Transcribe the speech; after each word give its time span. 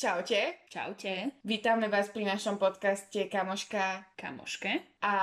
Čaute. 0.00 0.64
Čaute. 0.72 1.28
Vítame 1.44 1.92
vás 1.92 2.08
pri 2.08 2.24
našom 2.24 2.56
podcaste 2.56 3.28
Kamoška. 3.28 4.16
Kamoške. 4.16 4.96
A 5.04 5.14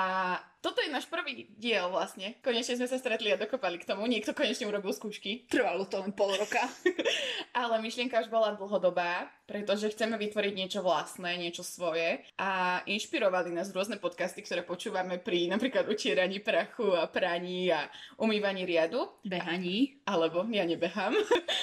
toto 0.68 0.84
je 0.84 0.92
náš 0.92 1.08
prvý 1.08 1.48
diel 1.56 1.88
vlastne. 1.88 2.36
Konečne 2.44 2.76
sme 2.76 2.92
sa 2.92 3.00
stretli 3.00 3.32
a 3.32 3.40
dokopali 3.40 3.80
k 3.80 3.88
tomu. 3.88 4.04
Niekto 4.04 4.36
konečne 4.36 4.68
urobil 4.68 4.92
skúšky. 4.92 5.48
Trvalo 5.48 5.88
to 5.88 6.04
len 6.04 6.12
pol 6.12 6.36
roka. 6.36 6.60
Ale 7.56 7.80
myšlienka 7.80 8.20
už 8.20 8.28
bola 8.28 8.52
dlhodobá, 8.52 9.32
pretože 9.48 9.96
chceme 9.96 10.20
vytvoriť 10.20 10.54
niečo 10.60 10.84
vlastné, 10.84 11.40
niečo 11.40 11.64
svoje. 11.64 12.20
A 12.36 12.84
inšpirovali 12.84 13.56
nás 13.56 13.72
rôzne 13.72 13.96
podcasty, 13.96 14.44
ktoré 14.44 14.68
počúvame 14.68 15.24
pri 15.24 15.48
napríklad 15.48 15.88
utieraní 15.88 16.44
prachu 16.44 16.92
a 17.00 17.08
praní 17.08 17.72
a 17.72 17.88
umývaní 18.20 18.68
riadu. 18.68 19.08
Behaní. 19.24 20.04
Alebo 20.04 20.44
ja 20.52 20.68
nebehám. 20.68 21.16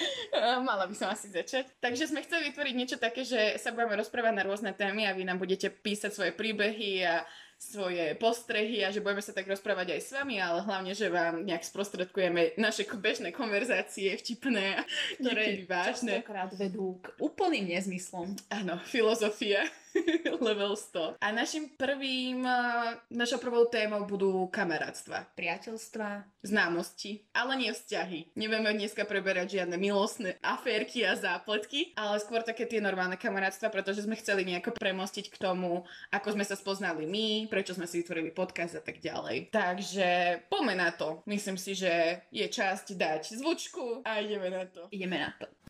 Mala 0.65 0.89
by 0.89 0.95
som 0.97 1.13
asi 1.13 1.29
začať. 1.29 1.69
Takže 1.85 2.09
sme 2.09 2.25
chceli 2.25 2.49
vytvoriť 2.49 2.73
niečo 2.73 2.97
také, 2.97 3.21
že 3.29 3.61
sa 3.61 3.69
budeme 3.69 4.01
rozprávať 4.01 4.33
na 4.33 4.49
rôzne 4.49 4.73
témy 4.73 5.05
a 5.05 5.13
vy 5.13 5.29
nám 5.29 5.37
budete 5.37 5.69
písať 5.69 6.11
svoje 6.17 6.33
príbehy 6.33 7.05
a 7.05 7.29
svoje 7.65 8.13
postrehy 8.21 8.85
a 8.85 8.93
že 8.93 9.01
budeme 9.01 9.25
sa 9.25 9.33
tak 9.33 9.49
rozprávať 9.49 9.97
aj 9.97 10.01
s 10.05 10.11
vami, 10.13 10.37
ale 10.37 10.61
hlavne, 10.61 10.93
že 10.93 11.09
vám 11.09 11.47
nejak 11.49 11.65
sprostredkujeme 11.65 12.61
naše 12.61 12.85
bežné 12.85 13.33
konverzácie 13.33 14.13
vtipné, 14.21 14.85
ktoré 15.21 15.65
vážne. 15.65 16.21
častokrát 16.21 16.53
vedú 16.53 17.01
k 17.01 17.11
úplným 17.19 17.73
nezmyslom. 17.73 18.37
Áno, 18.53 18.77
filozofia. 18.85 19.65
level 20.47 20.77
100. 20.77 21.17
A 21.21 21.33
našim 21.33 21.69
prvým, 21.77 22.47
eh, 22.47 22.99
našou 23.11 23.39
prvou 23.39 23.65
témou 23.67 24.05
budú 24.05 24.47
kamarátstva. 24.51 25.27
Priateľstva. 25.35 26.25
Známosti. 26.45 27.25
Ale 27.33 27.57
nie 27.57 27.73
vzťahy. 27.73 28.37
Nebudeme 28.37 28.77
dneska 28.77 29.09
preberať 29.09 29.61
žiadne 29.61 29.81
milostné 29.81 30.37
aférky 30.45 31.07
a 31.09 31.17
zápletky, 31.17 31.97
ale 31.97 32.21
skôr 32.21 32.45
také 32.45 32.69
tie 32.69 32.85
normálne 32.85 33.17
kamarátstva, 33.17 33.73
pretože 33.73 34.05
sme 34.05 34.19
chceli 34.21 34.45
nejako 34.45 34.77
premostiť 34.77 35.33
k 35.33 35.41
tomu, 35.41 35.89
ako 36.13 36.37
sme 36.37 36.45
sa 36.45 36.59
spoznali 36.59 37.09
my, 37.09 37.49
prečo 37.49 37.73
sme 37.73 37.89
si 37.89 38.05
vytvorili 38.05 38.35
podcast 38.35 38.77
a 38.77 38.83
tak 38.85 39.01
ďalej. 39.01 39.49
Takže 39.55 40.09
poďme 40.53 40.75
na 40.77 40.91
to. 40.93 41.25
Myslím 41.25 41.57
si, 41.57 41.73
že 41.73 42.25
je 42.29 42.45
časť 42.45 42.93
dať 42.93 43.23
zvučku 43.41 44.05
a 44.05 44.21
ideme 44.21 44.53
na 44.53 44.69
to. 44.69 44.93
Ideme 44.93 45.17
na 45.17 45.33
to. 45.41 45.64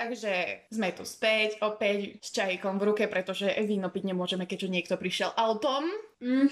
Takže 0.00 0.64
sme 0.72 0.96
tu 0.96 1.04
späť, 1.04 1.60
opäť 1.60 2.24
s 2.24 2.32
čajkom 2.32 2.80
v 2.80 2.86
ruke, 2.88 3.04
pretože 3.04 3.52
víno 3.68 3.92
piť 3.92 4.08
nemôžeme, 4.08 4.48
keďže 4.48 4.72
niekto 4.72 4.94
prišiel 4.96 5.36
autom. 5.36 5.84
Mm, 6.24 6.48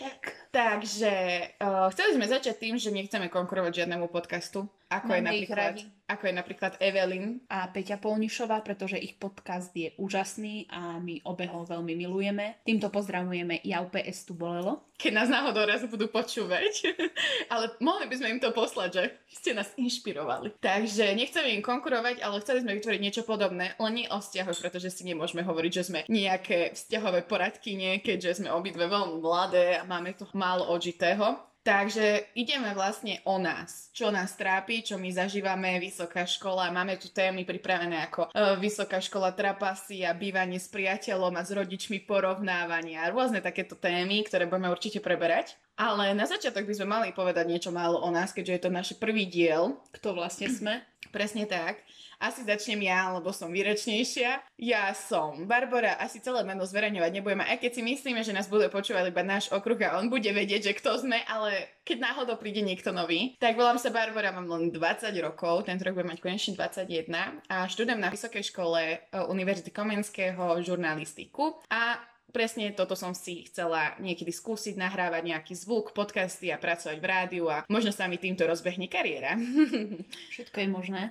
tak. 0.00 0.32
Takže 0.48 1.14
uh, 1.60 1.92
chceli 1.92 2.16
sme 2.16 2.24
začať 2.24 2.56
tým, 2.56 2.80
že 2.80 2.88
nechceme 2.88 3.28
konkurovať 3.28 3.84
žiadnemu 3.84 4.08
podcastu. 4.08 4.64
Ako 4.86 5.18
je, 5.18 5.22
napríklad, 5.22 5.74
ako 6.06 6.22
je 6.30 6.34
napríklad 6.38 6.72
Evelyn. 6.78 7.42
A 7.50 7.66
Peťa 7.66 7.98
Polnišová, 7.98 8.62
pretože 8.62 8.94
ich 8.94 9.18
podcast 9.18 9.74
je 9.74 9.90
úžasný 9.98 10.70
a 10.70 11.02
my 11.02 11.26
obe 11.26 11.50
ho 11.50 11.66
veľmi 11.66 11.98
milujeme. 11.98 12.62
Týmto 12.62 12.86
pozdravujeme 12.94 13.66
Jaupe 13.66 13.98
Estu 14.06 14.38
Bolelo. 14.38 14.86
Keď 14.94 15.12
nás 15.12 15.26
náhodou 15.26 15.66
raz 15.66 15.82
budú 15.90 16.06
počúvať. 16.06 16.94
ale 17.52 17.74
mohli 17.82 18.06
by 18.06 18.14
sme 18.14 18.38
im 18.38 18.40
to 18.40 18.54
poslať, 18.54 18.90
že 18.94 19.04
ste 19.26 19.50
nás 19.58 19.74
inšpirovali. 19.74 20.54
Takže 20.62 21.18
nechceme 21.18 21.50
im 21.58 21.66
konkurovať, 21.66 22.22
ale 22.22 22.38
chceli 22.46 22.62
sme 22.62 22.78
vytvoriť 22.78 23.00
niečo 23.02 23.22
podobné, 23.26 23.74
len 23.82 23.92
nie 23.92 24.06
o 24.06 24.22
vzťahoch, 24.22 24.62
pretože 24.62 24.94
si 24.94 25.02
nemôžeme 25.02 25.42
hovoriť, 25.42 25.72
že 25.74 25.86
sme 25.90 26.06
nejaké 26.06 26.78
vzťahové 26.78 27.26
poradkyne, 27.26 27.98
keďže 28.06 28.38
sme 28.38 28.54
obidve 28.54 28.86
veľmi 28.86 29.18
mladé 29.18 29.82
a 29.82 29.82
máme 29.82 30.14
to 30.14 30.30
málo 30.38 30.70
odžitého. 30.70 31.55
Takže 31.66 32.30
ideme 32.38 32.70
vlastne 32.78 33.18
o 33.26 33.42
nás. 33.42 33.90
Čo 33.90 34.14
nás 34.14 34.38
trápi, 34.38 34.86
čo 34.86 35.02
my 35.02 35.10
zažívame, 35.10 35.82
vysoká 35.82 36.22
škola. 36.22 36.70
Máme 36.70 36.94
tu 36.94 37.10
témy 37.10 37.42
pripravené 37.42 38.06
ako 38.06 38.30
e, 38.30 38.54
vysoká 38.62 39.02
škola 39.02 39.34
trapasy 39.34 40.06
a 40.06 40.14
bývanie 40.14 40.62
s 40.62 40.70
priateľom 40.70 41.34
a 41.34 41.42
s 41.42 41.50
rodičmi 41.50 42.06
porovnávania. 42.06 43.10
Rôzne 43.10 43.42
takéto 43.42 43.74
témy, 43.74 44.22
ktoré 44.30 44.46
budeme 44.46 44.70
určite 44.70 45.02
preberať. 45.02 45.58
Ale 45.76 46.16
na 46.16 46.24
začiatok 46.24 46.64
by 46.64 46.74
sme 46.74 46.88
mali 46.88 47.08
povedať 47.12 47.44
niečo 47.44 47.68
málo 47.68 48.00
o 48.00 48.08
nás, 48.08 48.32
keďže 48.32 48.52
je 48.52 48.62
to 48.64 48.70
náš 48.72 48.88
prvý 48.96 49.28
diel. 49.28 49.76
Kto 49.92 50.16
vlastne 50.16 50.48
sme? 50.48 50.80
Presne 51.12 51.44
tak. 51.44 51.84
Asi 52.16 52.48
začnem 52.48 52.80
ja, 52.88 53.12
lebo 53.12 53.28
som 53.28 53.52
výrečnejšia. 53.52 54.40
Ja 54.56 54.88
som 54.96 55.44
Barbara, 55.44 56.00
asi 56.00 56.16
celé 56.24 56.40
meno 56.48 56.64
zverejňovať 56.64 57.12
nebudeme, 57.12 57.44
aj 57.44 57.60
keď 57.60 57.70
si 57.76 57.82
myslíme, 57.84 58.24
že 58.24 58.32
nás 58.32 58.48
bude 58.48 58.72
počúvať 58.72 59.12
iba 59.12 59.20
náš 59.20 59.52
okruh 59.52 59.76
a 59.84 60.00
on 60.00 60.08
bude 60.08 60.32
vedieť, 60.32 60.72
že 60.72 60.76
kto 60.80 61.04
sme, 61.04 61.20
ale 61.28 61.68
keď 61.84 62.00
náhodou 62.00 62.40
príde 62.40 62.64
niekto 62.64 62.88
nový, 62.88 63.36
tak 63.36 63.60
volám 63.60 63.76
sa 63.76 63.92
Barbara, 63.92 64.32
mám 64.32 64.48
len 64.48 64.72
20 64.72 65.12
rokov, 65.20 65.68
tento 65.68 65.84
rok 65.84 66.00
budem 66.00 66.16
mať 66.16 66.24
konečne 66.24 66.52
21 66.56 67.44
a 67.52 67.56
študujem 67.68 68.00
na 68.00 68.08
Vysokej 68.08 68.48
škole 68.48 68.80
e, 68.80 68.96
Univerzity 69.28 69.68
Komenského 69.68 70.56
žurnalistiku 70.64 71.60
a 71.68 72.00
presne 72.34 72.72
toto 72.74 72.94
som 72.98 73.12
si 73.16 73.46
chcela 73.48 73.96
niekedy 73.98 74.30
skúsiť, 74.30 74.78
nahrávať 74.78 75.22
nejaký 75.26 75.54
zvuk, 75.56 75.96
podcasty 75.96 76.52
a 76.52 76.60
pracovať 76.60 76.98
v 76.98 77.06
rádiu 77.06 77.44
a 77.48 77.64
možno 77.70 77.90
sa 77.90 78.06
mi 78.06 78.20
týmto 78.20 78.44
rozbehne 78.44 78.90
kariéra. 78.90 79.34
Všetko 80.34 80.56
je 80.62 80.68
možné. 80.68 81.02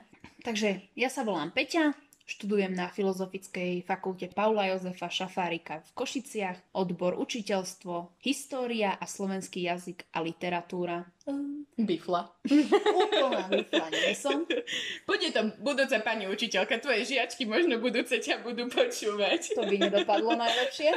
Takže 0.46 0.94
ja 0.94 1.10
sa 1.10 1.26
volám 1.26 1.50
Peťa, 1.50 1.98
študujem 2.26 2.74
na 2.74 2.90
Filozofickej 2.90 3.86
fakulte 3.86 4.26
Paula 4.34 4.66
Jozefa 4.74 5.08
Šafárika 5.14 5.86
v 5.86 5.90
Košiciach, 5.94 6.74
odbor 6.74 7.14
učiteľstvo, 7.22 8.18
história 8.26 8.98
a 8.98 9.06
slovenský 9.06 9.70
jazyk 9.70 10.10
a 10.10 10.26
literatúra. 10.26 11.06
Bifla. 11.78 12.30
Úplná 13.02 13.42
bifla, 13.50 13.88
nie 13.94 14.14
som. 14.18 14.46
Bude 15.06 15.30
to 15.30 15.42
budúca 15.62 15.98
pani 16.02 16.26
učiteľka, 16.26 16.82
tvoje 16.82 17.06
žiačky 17.06 17.46
možno 17.46 17.78
budúce 17.78 18.18
ťa 18.18 18.42
budú 18.42 18.70
počúvať. 18.70 19.54
To 19.54 19.62
by 19.66 19.76
nedopadlo 19.78 20.34
najlepšie. 20.34 20.94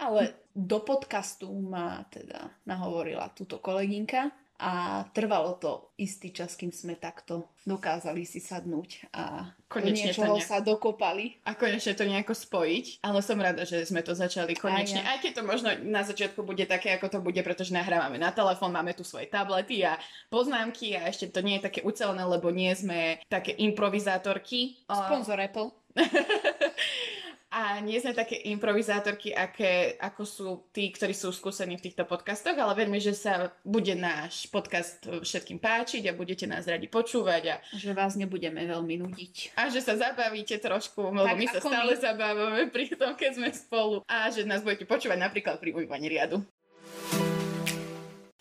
Ale 0.00 0.36
do 0.52 0.78
podcastu 0.84 1.48
ma 1.48 2.04
teda 2.12 2.52
nahovorila 2.68 3.32
túto 3.32 3.60
kolegynka 3.60 4.47
a 4.58 5.06
trvalo 5.14 5.54
to 5.54 5.94
istý 5.94 6.34
čas, 6.34 6.58
kým 6.58 6.74
sme 6.74 6.98
takto 6.98 7.46
dokázali 7.62 8.26
si 8.26 8.42
sadnúť 8.42 9.06
a 9.14 9.54
konečne 9.70 10.10
niečoho 10.10 10.34
nejak... 10.34 10.50
sa 10.50 10.58
dokopali. 10.58 11.38
A 11.46 11.54
konečne 11.54 11.94
to 11.94 12.02
nejako 12.02 12.34
spojiť, 12.34 12.98
ale 13.06 13.22
som 13.22 13.38
rada, 13.38 13.62
že 13.62 13.86
sme 13.86 14.02
to 14.02 14.18
začali 14.18 14.58
konečne. 14.58 14.98
Aj, 14.98 15.06
ja. 15.06 15.10
Aj 15.14 15.18
keď 15.22 15.32
to 15.38 15.42
možno 15.46 15.68
na 15.86 16.02
začiatku 16.02 16.42
bude 16.42 16.66
také, 16.66 16.90
ako 16.98 17.06
to 17.06 17.18
bude, 17.22 17.38
pretože 17.46 17.70
nahrávame 17.70 18.18
na 18.18 18.34
telefón, 18.34 18.74
máme 18.74 18.98
tu 18.98 19.06
svoje 19.06 19.30
tablety 19.30 19.86
a 19.86 19.94
poznámky 20.26 20.98
a 20.98 21.06
ešte 21.06 21.30
to 21.30 21.38
nie 21.38 21.62
je 21.62 21.66
také 21.70 21.80
ucelené, 21.86 22.26
lebo 22.26 22.50
nie 22.50 22.74
sme 22.74 23.22
také 23.30 23.54
improvizátorky. 23.54 24.82
Sponzor 24.90 25.38
Apple. 25.38 25.70
a 27.58 27.82
nie 27.82 27.98
sme 27.98 28.14
také 28.14 28.38
improvizátorky, 28.54 29.34
aké, 29.34 29.98
ako 29.98 30.22
sú 30.22 30.48
tí, 30.70 30.94
ktorí 30.94 31.10
sú 31.10 31.34
skúsení 31.34 31.74
v 31.74 31.90
týchto 31.90 32.06
podcastoch, 32.06 32.54
ale 32.54 32.78
verme, 32.78 33.02
že 33.02 33.18
sa 33.18 33.50
bude 33.66 33.98
náš 33.98 34.46
podcast 34.46 35.02
všetkým 35.02 35.58
páčiť 35.58 36.06
a 36.06 36.14
budete 36.14 36.46
nás 36.46 36.70
radi 36.70 36.86
počúvať. 36.86 37.42
A 37.50 37.54
že 37.74 37.90
vás 37.98 38.14
nebudeme 38.14 38.62
veľmi 38.62 39.02
nudiť. 39.02 39.58
A 39.58 39.74
že 39.74 39.82
sa 39.82 39.98
zabavíte 39.98 40.62
trošku, 40.62 41.02
lebo 41.10 41.34
my 41.34 41.46
sa 41.50 41.58
stále 41.58 41.98
my... 41.98 41.98
zabávame 41.98 42.62
pri 42.70 42.94
tom, 42.94 43.18
keď 43.18 43.30
sme 43.34 43.50
spolu. 43.50 44.06
A 44.06 44.30
že 44.30 44.46
nás 44.46 44.62
budete 44.62 44.86
počúvať 44.86 45.18
napríklad 45.18 45.58
pri 45.58 45.74
umývaní 45.74 46.06
riadu. 46.06 46.46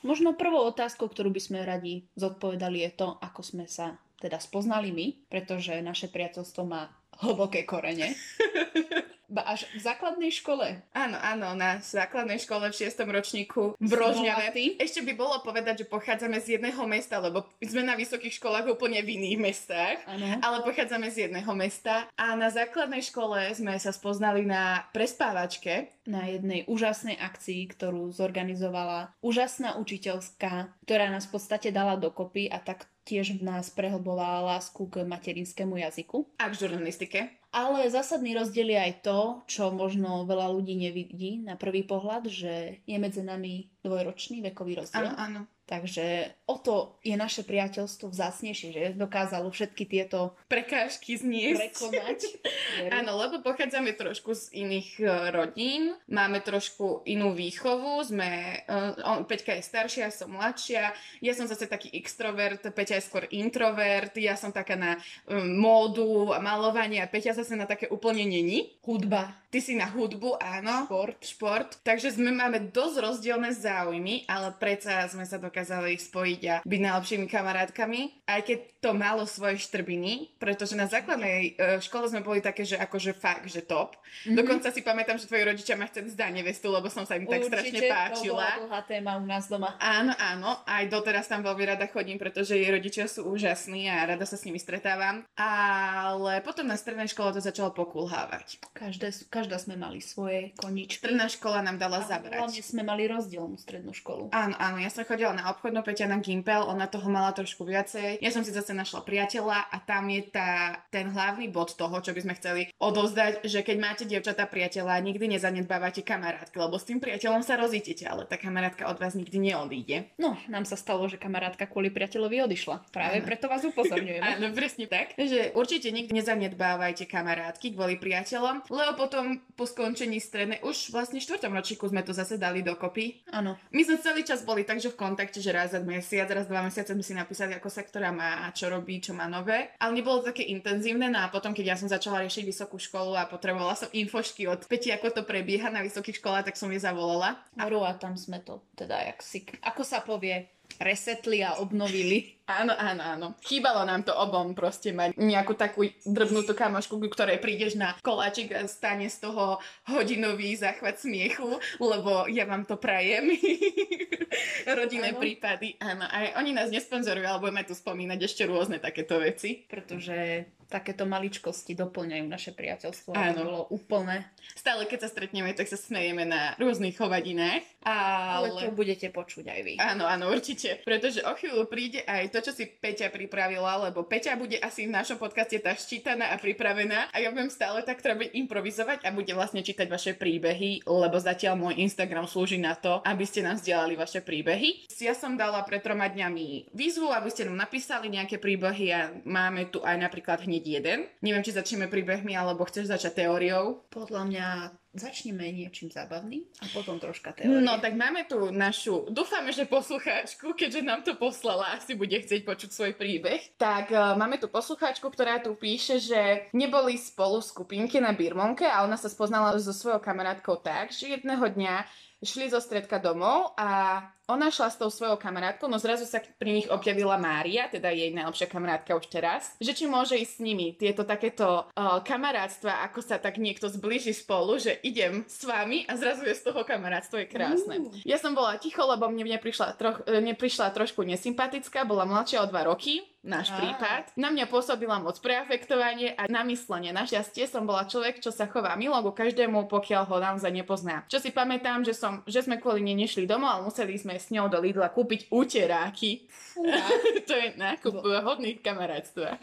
Možno 0.06 0.38
prvou 0.38 0.62
otázkou, 0.70 1.10
ktorú 1.10 1.34
by 1.34 1.42
sme 1.42 1.66
radi 1.66 2.06
zodpovedali, 2.14 2.86
je 2.86 2.92
to, 2.94 3.18
ako 3.18 3.42
sme 3.42 3.66
sa 3.66 3.98
teda 4.22 4.38
spoznali 4.38 4.94
my, 4.94 5.26
pretože 5.26 5.74
naše 5.82 6.06
priateľstvo 6.14 6.62
má 6.70 6.94
hlboké 7.26 7.66
korene. 7.66 8.14
Ba 9.38 9.54
až 9.54 9.70
v 9.78 9.86
základnej 9.86 10.34
škole. 10.34 10.82
Áno, 10.98 11.14
áno, 11.22 11.54
na 11.54 11.78
základnej 11.78 12.42
škole 12.42 12.74
v 12.74 12.90
6. 12.90 13.06
ročníku 13.06 13.78
v 13.78 13.92
Rožňave. 13.94 14.50
Ešte 14.82 15.06
by 15.06 15.14
bolo 15.14 15.38
povedať, 15.46 15.86
že 15.86 15.92
pochádzame 15.94 16.42
z 16.42 16.58
jedného 16.58 16.82
mesta, 16.90 17.22
lebo 17.22 17.46
sme 17.62 17.86
na 17.86 17.94
vysokých 17.94 18.42
školách 18.42 18.66
úplne 18.66 18.98
v 19.06 19.14
iných 19.14 19.38
mestách, 19.38 20.02
ano. 20.10 20.42
ale 20.42 20.66
pochádzame 20.66 21.14
z 21.14 21.30
jedného 21.30 21.54
mesta. 21.54 22.10
A 22.18 22.34
na 22.34 22.50
základnej 22.50 23.06
škole 23.06 23.54
sme 23.54 23.78
sa 23.78 23.94
spoznali 23.94 24.42
na 24.42 24.90
prespávačke. 24.90 25.94
Na 26.10 26.26
jednej 26.26 26.66
úžasnej 26.66 27.20
akcii, 27.20 27.78
ktorú 27.78 28.10
zorganizovala 28.10 29.14
úžasná 29.22 29.78
učiteľská, 29.78 30.74
ktorá 30.82 31.14
nás 31.14 31.30
v 31.30 31.38
podstate 31.38 31.70
dala 31.70 32.00
dokopy 32.00 32.50
a 32.50 32.58
tak 32.58 32.90
tiež 33.08 33.40
v 33.40 33.48
nás 33.48 33.72
prehlbovala 33.72 34.56
lásku 34.56 34.84
k 34.92 35.08
materinskému 35.08 35.80
jazyku. 35.80 36.28
A 36.44 36.52
k 36.52 36.60
žurnalistike. 36.60 37.40
Ale 37.58 37.90
zásadný 37.90 38.38
rozdiel 38.38 38.70
je 38.70 38.80
aj 38.80 38.94
to, 39.02 39.20
čo 39.50 39.74
možno 39.74 40.30
veľa 40.30 40.54
ľudí 40.54 40.78
nevidí 40.78 41.42
na 41.42 41.58
prvý 41.58 41.82
pohľad, 41.82 42.30
že 42.30 42.86
je 42.86 42.98
medzi 43.02 43.26
nami 43.26 43.74
dvojročný 43.82 44.46
vekový 44.46 44.78
rozdiel. 44.78 45.10
Áno, 45.10 45.18
áno. 45.18 45.42
Takže 45.68 46.32
o 46.48 46.56
to 46.56 46.96
je 47.04 47.20
naše 47.20 47.44
priateľstvo 47.44 48.08
vzácnejšie, 48.08 48.70
že 48.72 48.84
dokázalo 48.96 49.52
všetky 49.52 49.84
tieto 49.84 50.32
prekážky 50.48 51.20
zniesť. 51.20 51.60
prekonať. 51.60 52.20
Áno, 53.04 53.20
lebo 53.20 53.44
pochádzame 53.44 53.92
trošku 54.00 54.32
z 54.32 54.64
iných 54.64 54.90
uh, 55.04 55.12
rodín, 55.36 55.92
máme 56.08 56.40
trošku 56.40 57.04
inú 57.04 57.36
výchovu, 57.36 58.00
sme, 58.00 58.64
uh, 58.64 58.96
on, 59.04 59.28
Peťka 59.28 59.60
je 59.60 59.68
staršia, 59.68 60.08
som 60.08 60.32
mladšia, 60.32 60.96
ja 61.20 61.34
som 61.36 61.52
zase 61.52 61.68
taký 61.68 61.92
extrovert, 61.92 62.64
Peťa 62.64 63.04
je 63.04 63.08
skôr 63.12 63.28
introvert, 63.36 64.16
ja 64.16 64.40
som 64.40 64.56
taká 64.56 64.80
na 64.80 64.96
um, 65.28 65.44
módu 65.60 66.32
a 66.32 66.40
malovanie 66.40 67.04
a 67.04 67.12
Peťa 67.12 67.36
zase 67.36 67.60
na 67.60 67.68
také 67.68 67.92
úplne 67.92 68.24
není. 68.24 68.72
Hudba. 68.88 69.36
Ty 69.52 69.60
si 69.64 69.76
na 69.76 69.88
hudbu, 69.88 70.40
áno. 70.40 70.88
Šport. 70.88 71.20
Šport. 71.24 71.70
Takže 71.84 72.16
sme 72.16 72.36
máme 72.36 72.72
dosť 72.72 72.96
rozdielne 73.00 73.52
záujmy, 73.52 74.28
ale 74.28 74.52
predsa 74.56 75.08
sme 75.08 75.28
sa 75.28 75.40
dokázali 75.40 75.57
spojiť 75.64 76.42
a 76.52 76.56
byť 76.62 76.82
najlepšími 76.84 77.26
kamarátkami, 77.26 78.28
aj 78.28 78.42
keď 78.44 78.58
to 78.78 78.92
malo 78.94 79.26
svoje 79.26 79.58
štrbiny, 79.58 80.38
pretože 80.38 80.78
na 80.78 80.86
základnej 80.86 81.58
uh, 81.58 81.82
škole 81.82 82.06
sme 82.06 82.22
boli 82.22 82.46
také, 82.46 82.62
že 82.62 82.78
akože 82.78 83.18
fakt, 83.18 83.50
že 83.50 83.66
top. 83.66 83.98
Mm-hmm. 83.98 84.38
Dokonca 84.38 84.70
si 84.70 84.86
pamätám, 84.86 85.18
že 85.18 85.26
tvoji 85.26 85.44
rodičia 85.50 85.74
ma 85.74 85.90
chceli 85.90 86.14
zdať 86.14 86.32
nevestu, 86.38 86.70
lebo 86.70 86.86
som 86.92 87.04
sa 87.04 87.18
im 87.18 87.26
tak 87.26 87.50
strašne 87.50 87.80
páčila. 87.90 88.46
to 88.62 88.70
bola 88.70 88.82
téma 88.86 89.18
u 89.18 89.26
nás 89.26 89.50
doma. 89.50 89.74
Áno, 89.82 90.14
áno, 90.14 90.62
aj 90.70 90.94
doteraz 90.94 91.26
tam 91.26 91.42
veľmi 91.42 91.64
rada 91.66 91.90
chodím, 91.90 92.22
pretože 92.22 92.54
jej 92.54 92.70
rodičia 92.70 93.10
sú 93.10 93.26
úžasní 93.26 93.90
a 93.90 94.06
rada 94.14 94.26
sa 94.30 94.38
s 94.38 94.46
nimi 94.46 94.62
stretávam. 94.62 95.26
Ale 95.34 96.46
potom 96.46 96.70
na 96.70 96.78
strednej 96.78 97.10
škole 97.10 97.34
to 97.34 97.42
začalo 97.42 97.74
pokulhávať. 97.74 98.62
Každé, 98.78 99.32
každá 99.34 99.58
sme 99.58 99.74
mali 99.74 100.00
svoje 100.04 100.54
koničky. 100.60 101.02
Stredná 101.02 101.28
škola 101.28 101.66
nám 101.66 101.82
dala 101.82 102.06
A 102.06 102.08
zabrať. 102.08 102.40
Hlavne 102.46 102.62
sme 102.62 102.82
mali 102.86 103.10
rozdielnú 103.10 103.58
strednú 103.58 103.92
školu. 103.92 104.30
Áno, 104.32 104.54
áno, 104.62 104.78
ja 104.78 104.94
som 104.94 105.02
chodila 105.08 105.34
na 105.34 105.47
obchodnú 105.54 105.86
Peťa 105.86 106.10
na 106.10 106.20
Gimpel, 106.20 106.66
ona 106.66 106.90
toho 106.90 107.08
mala 107.08 107.32
trošku 107.32 107.64
viacej. 107.64 108.20
Ja 108.20 108.32
som 108.34 108.42
si 108.44 108.52
zase 108.52 108.74
našla 108.74 109.06
priateľa 109.06 109.70
a 109.72 109.78
tam 109.84 110.10
je 110.12 110.28
tá, 110.28 110.82
ten 110.90 111.12
hlavný 111.12 111.48
bod 111.52 111.76
toho, 111.78 111.94
čo 112.02 112.12
by 112.12 112.22
sme 112.24 112.34
chceli 112.36 112.62
odovzdať, 112.82 113.46
že 113.46 113.64
keď 113.64 113.78
máte 113.78 114.04
dievčatá 114.04 114.48
priateľa, 114.50 115.00
nikdy 115.04 115.38
nezanedbávate 115.38 116.02
kamarátky, 116.04 116.56
lebo 116.58 116.76
s 116.76 116.88
tým 116.88 117.00
priateľom 117.00 117.44
sa 117.44 117.60
rozítete, 117.60 118.08
ale 118.08 118.26
tá 118.26 118.36
kamarátka 118.36 118.88
od 118.88 118.98
vás 118.98 119.14
nikdy 119.16 119.52
neodíde. 119.52 120.12
No, 120.18 120.40
nám 120.52 120.64
sa 120.66 120.76
stalo, 120.76 121.06
že 121.08 121.20
kamarátka 121.20 121.68
kvôli 121.70 121.92
priateľovi 121.92 122.44
odišla. 122.48 122.92
Práve 122.92 123.20
Áno. 123.22 123.28
preto 123.28 123.46
vás 123.48 123.64
upozorňujeme. 123.64 124.26
Áno, 124.40 124.52
presne 124.54 124.86
tak. 124.88 125.14
Že 125.18 125.54
určite 125.54 125.92
nikdy 125.92 126.12
nezanedbávajte 126.18 127.06
kamarátky 127.06 127.76
kvôli 127.76 128.00
priateľom, 128.00 128.68
lebo 128.72 128.92
potom 128.98 129.40
po 129.54 129.66
skončení 129.66 130.18
strednej, 130.18 130.60
už 130.66 130.92
vlastne 130.94 131.22
v 131.22 131.26
štvrtom 131.28 131.54
ročíku 131.54 131.86
sme 131.90 132.02
to 132.02 132.12
zase 132.16 132.38
dali 132.38 132.62
dokopy. 132.66 133.26
Áno. 133.32 133.58
My 133.72 133.82
sme 133.84 133.98
celý 134.02 134.22
čas 134.24 134.44
boli 134.44 134.64
takže 134.64 134.94
v 134.94 135.00
kontakte, 135.00 135.37
že 135.40 135.52
raz 135.54 135.74
za 135.74 135.82
mesiac, 135.82 136.28
raz 136.30 136.46
dva 136.50 136.66
mesiace 136.66 136.94
sme 136.94 137.06
si 137.06 137.14
napísali, 137.14 137.54
ako 137.56 137.70
sa 137.70 137.82
ktorá 137.86 138.14
má 138.14 138.46
a 138.46 138.54
čo 138.54 138.68
robí, 138.68 139.00
čo 139.00 139.16
má 139.16 139.26
nové. 139.26 139.72
Ale 139.78 139.96
nebolo 139.96 140.22
to 140.22 140.34
také 140.34 140.48
intenzívne, 140.50 141.08
no 141.08 141.22
a 141.24 141.32
potom, 141.32 141.56
keď 141.56 141.66
ja 141.74 141.78
som 141.80 141.90
začala 141.90 142.24
riešiť 142.26 142.44
vysokú 142.44 142.78
školu 142.78 143.14
a 143.16 143.30
potrebovala 143.30 143.78
som 143.78 143.92
infošky 143.94 144.50
od 144.50 144.66
Peti, 144.66 144.90
ako 144.94 145.12
to 145.14 145.22
prebieha 145.24 145.70
na 145.70 145.86
vysokých 145.86 146.20
školách, 146.20 146.52
tak 146.52 146.60
som 146.60 146.72
jej 146.72 146.82
zavolala. 146.82 147.40
Moru 147.58 147.84
a 147.86 147.94
tam 147.96 148.18
sme 148.18 148.42
to, 148.44 148.62
teda, 148.78 149.00
jak 149.14 149.20
si, 149.24 149.46
ako 149.64 149.82
sa 149.86 150.02
povie, 150.04 150.50
resetli 150.80 151.42
a 151.42 151.58
obnovili. 151.58 152.34
Áno, 152.48 152.72
áno, 152.72 153.04
áno. 153.04 153.28
Chýbalo 153.44 153.84
nám 153.84 154.08
to 154.08 154.16
obom 154.16 154.56
proste 154.56 154.96
mať 154.96 155.20
nejakú 155.20 155.52
takú 155.52 155.84
drbnutú 156.08 156.56
kamošku, 156.56 156.96
ku 156.96 157.12
ktorej 157.12 157.44
prídeš 157.44 157.76
na 157.76 157.92
koláčik 158.00 158.56
a 158.56 158.64
stane 158.72 159.12
z 159.12 159.20
toho 159.20 159.60
hodinový 159.84 160.56
záchvat 160.56 160.96
smiechu, 160.96 161.60
lebo 161.84 162.24
ja 162.32 162.48
vám 162.48 162.64
to 162.64 162.80
prajem. 162.80 163.36
Rodinné 164.80 165.14
Áno. 165.14 165.22
prípady. 165.22 165.78
Áno, 165.80 166.06
aj 166.08 166.38
oni 166.40 166.52
nás 166.52 166.70
nesponzorujú, 166.74 167.26
ale 167.26 167.42
budeme 167.42 167.64
tu 167.64 167.74
spomínať 167.78 168.20
ešte 168.26 168.44
rôzne 168.48 168.82
takéto 168.82 169.22
veci. 169.22 169.64
Pretože 169.70 170.48
takéto 170.68 171.08
maličkosti 171.08 171.74
doplňajú 171.74 172.26
naše 172.28 172.52
priateľstvo, 172.52 173.16
Áno. 173.16 173.40
bolo 173.44 173.62
úplné. 173.72 174.28
Stále, 174.54 174.84
keď 174.84 175.08
sa 175.08 175.10
stretneme, 175.12 175.56
tak 175.56 175.72
sa 175.72 175.80
smejeme 175.80 176.28
na 176.28 176.54
rôznych 176.60 177.00
hovadinách. 177.00 177.64
Ale 177.88 178.52
Ale... 178.52 178.60
to 178.68 178.76
budete 178.76 179.08
počuť 179.16 179.48
aj 179.48 179.60
vy. 179.64 179.74
Áno, 179.80 180.04
áno, 180.04 180.28
určite. 180.28 180.84
Pretože 180.84 181.24
o 181.24 181.32
chvíľu 181.40 181.72
príde 181.72 182.04
aj 182.04 182.36
to, 182.36 182.44
čo 182.44 182.52
si 182.52 182.68
Peťa 182.68 183.08
pripravila, 183.08 183.88
lebo 183.88 184.04
Peťa 184.04 184.36
bude 184.36 184.60
asi 184.60 184.84
v 184.84 184.92
našom 184.92 185.16
podcaste 185.16 185.56
tá 185.64 185.72
ščítaná 185.72 186.36
a 186.36 186.40
pripravená 186.40 187.16
a 187.16 187.18
ja 187.24 187.32
budem 187.32 187.48
stále 187.48 187.80
tak 187.88 188.04
treba 188.04 188.28
improvizovať 188.28 189.08
a 189.08 189.16
bude 189.16 189.32
vlastne 189.32 189.64
čítať 189.64 189.88
vaše 189.88 190.12
príbehy, 190.20 190.84
lebo 190.84 191.16
zatiaľ 191.16 191.56
môj 191.56 191.80
Instagram 191.80 192.28
slúži 192.28 192.60
na 192.60 192.76
to, 192.76 193.00
aby 193.08 193.24
ste 193.24 193.40
nám 193.40 193.56
vzdielali 193.56 193.96
vaše 193.96 194.20
príbehy. 194.20 194.92
Ja 195.00 195.16
som 195.16 195.40
dala 195.40 195.64
pred 195.64 195.80
troma 195.80 196.12
dňami 196.12 196.76
výzvu, 196.76 197.14
aby 197.14 197.30
ste 197.32 197.48
nám 197.48 197.64
napísali 197.64 198.12
nejaké 198.12 198.42
príbehy 198.42 198.86
a 198.92 199.02
máme 199.24 199.72
tu 199.72 199.80
aj 199.80 199.96
napríklad 199.96 200.44
hneď 200.44 200.57
jeden. 200.66 201.06
Neviem, 201.22 201.44
či 201.44 201.54
začneme 201.54 201.92
príbehmi, 201.92 202.34
alebo 202.34 202.66
chceš 202.66 202.90
začať 202.90 203.28
teóriou. 203.28 203.86
Podľa 203.94 204.24
mňa 204.26 204.48
začneme 204.98 205.48
niečím 205.54 205.88
zábavným 205.94 206.44
a 206.62 206.66
potom 206.74 206.98
troška 206.98 207.32
teórie. 207.34 207.64
No 207.64 207.78
tak 207.78 207.96
máme 207.96 208.26
tu 208.26 208.50
našu, 208.50 209.08
dúfame, 209.14 209.54
že 209.54 209.70
poslucháčku, 209.70 210.58
keďže 210.58 210.82
nám 210.84 211.02
to 211.06 211.16
poslala, 211.16 211.78
asi 211.78 211.94
bude 211.96 212.18
chcieť 212.18 212.44
počuť 212.44 212.70
svoj 212.74 212.92
príbeh. 212.98 213.56
Tak 213.62 213.94
uh, 213.94 214.18
máme 214.20 214.42
tu 214.42 214.50
poslucháčku, 214.50 215.08
ktorá 215.08 215.40
tu 215.40 215.54
píše, 215.56 216.02
že 216.02 216.52
neboli 216.52 216.98
spolu 216.98 217.40
v 217.40 217.50
skupinke 217.50 217.98
na 218.02 218.12
Birmonke 218.12 218.66
a 218.66 218.84
ona 218.84 218.98
sa 219.00 219.08
spoznala 219.08 219.56
so 219.58 219.72
svojou 219.72 220.02
kamarátkou 220.02 220.60
tak, 220.60 220.92
že 220.92 221.14
jedného 221.14 221.46
dňa 221.46 221.86
šli 222.24 222.50
zo 222.50 222.58
stredka 222.58 222.98
domov 222.98 223.54
a 223.62 224.02
ona 224.28 224.52
šla 224.52 224.68
s 224.74 224.76
tou 224.76 224.92
svojou 224.92 225.16
kamarátkou, 225.16 225.72
no 225.72 225.80
zrazu 225.80 226.04
sa 226.04 226.20
pri 226.20 226.60
nich 226.60 226.68
objavila 226.68 227.16
Mária, 227.16 227.72
teda 227.72 227.94
jej 227.96 228.12
najlepšia 228.12 228.52
kamarátka 228.52 228.92
už 228.98 229.08
teraz, 229.08 229.56
že 229.62 229.72
či 229.72 229.88
môže 229.88 230.20
ísť 230.20 230.34
s 230.36 230.44
nimi. 230.44 230.76
Tieto 230.76 231.08
takéto 231.08 231.64
uh, 231.64 232.04
kamarátstva, 232.04 232.84
ako 232.92 233.00
sa 233.00 233.22
tak 233.22 233.40
niekto 233.40 233.72
zblíži 233.72 234.12
spolu, 234.12 234.60
že 234.60 234.76
idem 234.88 235.28
s 235.28 235.44
vami 235.44 235.84
a 235.84 236.00
zrazu 236.00 236.24
je 236.24 236.36
z 236.36 236.44
toho 236.48 236.64
kamarátstvo, 236.64 237.20
je 237.20 237.28
krásne. 237.28 237.84
Mm. 237.84 238.08
Ja 238.08 238.16
som 238.16 238.32
bola 238.32 238.56
ticho, 238.56 238.80
lebo 238.88 239.12
mne 239.12 239.28
neprišla, 239.36 239.76
troch, 239.76 240.00
e, 240.08 240.24
neprišla 240.24 240.72
trošku 240.72 241.04
nesympatická, 241.04 241.84
bola 241.84 242.08
mladšia 242.08 242.44
o 242.44 242.48
dva 242.48 242.64
roky, 242.66 243.04
náš 243.28 243.52
Á. 243.52 243.60
prípad. 243.60 244.04
Na 244.16 244.32
mňa 244.32 244.48
pôsobila 244.48 244.98
moc 245.04 245.20
preafektovanie 245.20 246.16
a 246.16 246.26
namyslenie. 246.32 246.96
Našťastie 246.96 247.46
som 247.46 247.68
bola 247.68 247.84
človek, 247.86 248.24
čo 248.24 248.32
sa 248.32 248.48
chová 248.48 248.74
milo 248.80 248.96
ku 249.04 249.12
každému, 249.12 249.68
pokiaľ 249.68 250.04
ho 250.08 250.18
naozaj 250.18 250.50
nepozná. 250.50 251.04
Čo 251.12 251.20
si 251.20 251.30
pamätám, 251.36 251.84
že, 251.84 251.92
som, 251.92 252.24
že 252.24 252.42
sme 252.42 252.58
kvôli 252.58 252.82
nej 252.82 252.96
nešli 252.96 253.28
domov, 253.28 253.52
ale 253.52 253.68
museli 253.68 254.00
sme 254.00 254.16
s 254.16 254.32
ňou 254.32 254.48
do 254.48 254.58
Lidla 254.64 254.88
kúpiť 254.90 255.28
uteráky. 255.30 256.26
Fúha. 256.32 256.88
to 257.30 257.36
je 257.36 257.54
nákup 257.60 258.02
hodných 258.02 258.64
kamarátstva. 258.64 259.38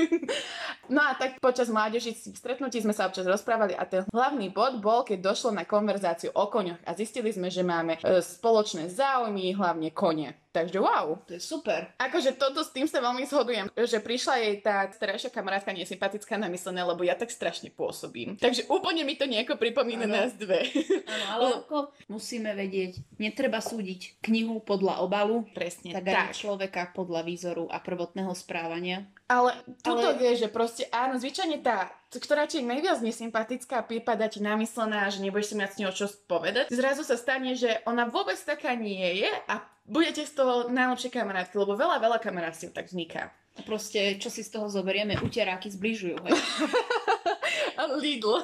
no 0.89 1.05
a 1.05 1.13
tak 1.15 1.39
počas 1.39 1.69
mládeží 1.69 2.17
stretnutí 2.17 2.81
sme 2.81 2.97
sa 2.97 3.07
občas 3.07 3.29
rozprávali 3.29 3.77
a 3.77 3.85
ten 3.85 4.09
hlavný 4.09 4.49
bod 4.49 4.81
bol, 4.81 5.05
keď 5.05 5.21
došlo 5.21 5.53
na 5.53 5.69
konverzáciu 5.69 6.33
o 6.33 6.49
koňoch 6.49 6.81
a 6.89 6.91
zistili 6.97 7.29
sme, 7.31 7.53
že 7.53 7.61
máme 7.61 8.01
e, 8.01 8.23
spoločné 8.23 8.89
záujmy, 8.89 9.53
hlavne 9.53 9.93
kone. 9.93 10.44
Takže 10.55 10.79
wow. 10.79 11.19
To 11.27 11.35
je 11.35 11.43
super. 11.43 11.91
Akože 11.99 12.39
toto 12.39 12.63
s 12.63 12.71
tým 12.71 12.87
sa 12.87 13.03
veľmi 13.03 13.27
zhodujem, 13.27 13.67
že 13.75 13.99
prišla 13.99 14.35
jej 14.39 14.55
tá 14.63 14.87
staršia 14.87 15.35
kamarátka 15.35 15.75
nesympatická 15.75 16.39
na 16.39 16.47
myslené, 16.47 16.87
lebo 16.87 17.03
ja 17.03 17.19
tak 17.19 17.35
strašne 17.35 17.75
pôsobím. 17.75 18.39
Takže 18.39 18.71
úplne 18.71 19.03
mi 19.03 19.19
to 19.19 19.27
nejako 19.27 19.59
pripomína 19.59 20.07
Áno. 20.07 20.15
nás 20.15 20.31
dve. 20.39 20.63
Áno, 21.11 21.25
ale 21.27 21.47
ako 21.59 21.91
musíme 22.07 22.55
vedieť, 22.55 23.03
netreba 23.19 23.59
súdiť 23.59 24.23
knihu 24.23 24.63
podľa 24.63 25.03
obalu, 25.03 25.43
Presne 25.51 25.91
tak 25.91 26.07
tak. 26.07 26.31
aj 26.31 26.39
človeka 26.39 26.83
podľa 26.95 27.27
výzoru 27.27 27.67
a 27.67 27.83
prvotného 27.83 28.31
správania. 28.39 29.11
Ale 29.27 29.59
tuto 29.83 30.15
Ale- 30.15 30.21
vie, 30.23 30.39
že 30.39 30.47
proste 30.47 30.87
áno, 30.95 31.19
zvyčajne 31.19 31.67
tá, 31.67 31.91
ktorá 32.15 32.47
ti 32.47 32.63
je 32.63 32.69
najviac 32.71 33.03
nesympatická, 33.03 33.83
prípada 33.83 34.31
ti 34.31 34.39
namyslená, 34.39 35.11
že 35.11 35.19
nebudeš 35.19 35.51
si 35.51 35.55
mať 35.59 35.71
s 35.75 35.79
ňou 35.83 35.93
čo 35.97 36.07
povedať, 36.31 36.71
zrazu 36.71 37.03
sa 37.03 37.19
stane, 37.19 37.59
že 37.59 37.83
ona 37.91 38.07
vôbec 38.07 38.39
taká 38.39 38.79
nie 38.79 39.25
je 39.27 39.33
a 39.51 39.74
budete 39.85 40.25
z 40.25 40.33
toho 40.33 40.69
najlepšie 40.73 41.13
kamarátky, 41.13 41.55
lebo 41.57 41.77
veľa, 41.77 42.01
veľa 42.01 42.19
kamarátstiev 42.21 42.73
tak 42.73 42.89
vzniká. 42.89 43.33
A 43.55 43.63
proste, 43.63 44.19
čo 44.19 44.35
si 44.35 44.43
z 44.43 44.51
toho 44.51 44.67
zoberieme, 44.67 45.15
uteráky 45.23 45.71
zbližujú. 45.71 46.19
Hej. 46.27 46.35
A 47.79 47.91
Lidl. 47.91 48.39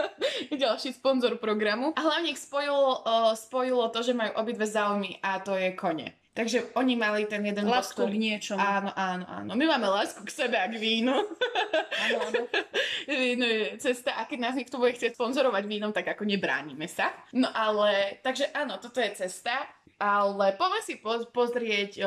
Ďalší 0.52 0.96
sponzor 0.96 1.36
programu. 1.36 1.92
A 1.96 2.00
hlavne 2.00 2.32
ich 2.32 2.40
spojilo, 2.40 3.04
uh, 3.04 3.32
spojilo 3.36 3.88
to, 3.92 4.00
že 4.00 4.16
majú 4.16 4.32
obidve 4.40 4.64
záujmy 4.64 5.20
a 5.20 5.40
to 5.40 5.52
je 5.56 5.72
kone. 5.76 6.16
Takže 6.30 6.72
oni 6.78 6.94
mali 6.96 7.26
ten 7.26 7.42
jeden 7.42 7.66
Lásku 7.66 8.00
postoj. 8.00 8.08
k 8.08 8.16
niečomu. 8.16 8.62
Áno, 8.62 8.94
áno, 8.94 9.26
áno. 9.26 9.50
My 9.58 9.66
máme 9.66 9.90
lásku 9.90 10.22
k 10.22 10.30
sebe 10.30 10.56
a 10.56 10.70
k 10.70 10.78
vínu. 10.78 11.12
Áno, 11.12 12.16
áno. 12.30 12.40
Víno 13.10 13.42
je 13.42 13.74
cesta 13.82 14.14
a 14.14 14.24
keď 14.30 14.38
nás 14.38 14.54
niekto 14.54 14.78
bude 14.78 14.94
chcieť 14.94 15.18
sponzorovať 15.18 15.66
vínom, 15.66 15.90
tak 15.90 16.06
ako 16.14 16.22
nebránime 16.22 16.86
sa. 16.86 17.10
No 17.34 17.50
ale, 17.50 18.22
takže 18.22 18.54
áno, 18.54 18.78
toto 18.78 19.02
je 19.02 19.26
cesta, 19.26 19.66
ale 20.00 20.56
poďme 20.56 20.80
si 20.80 20.96
po- 20.96 21.28
pozrieť 21.28 21.92
o, 22.00 22.04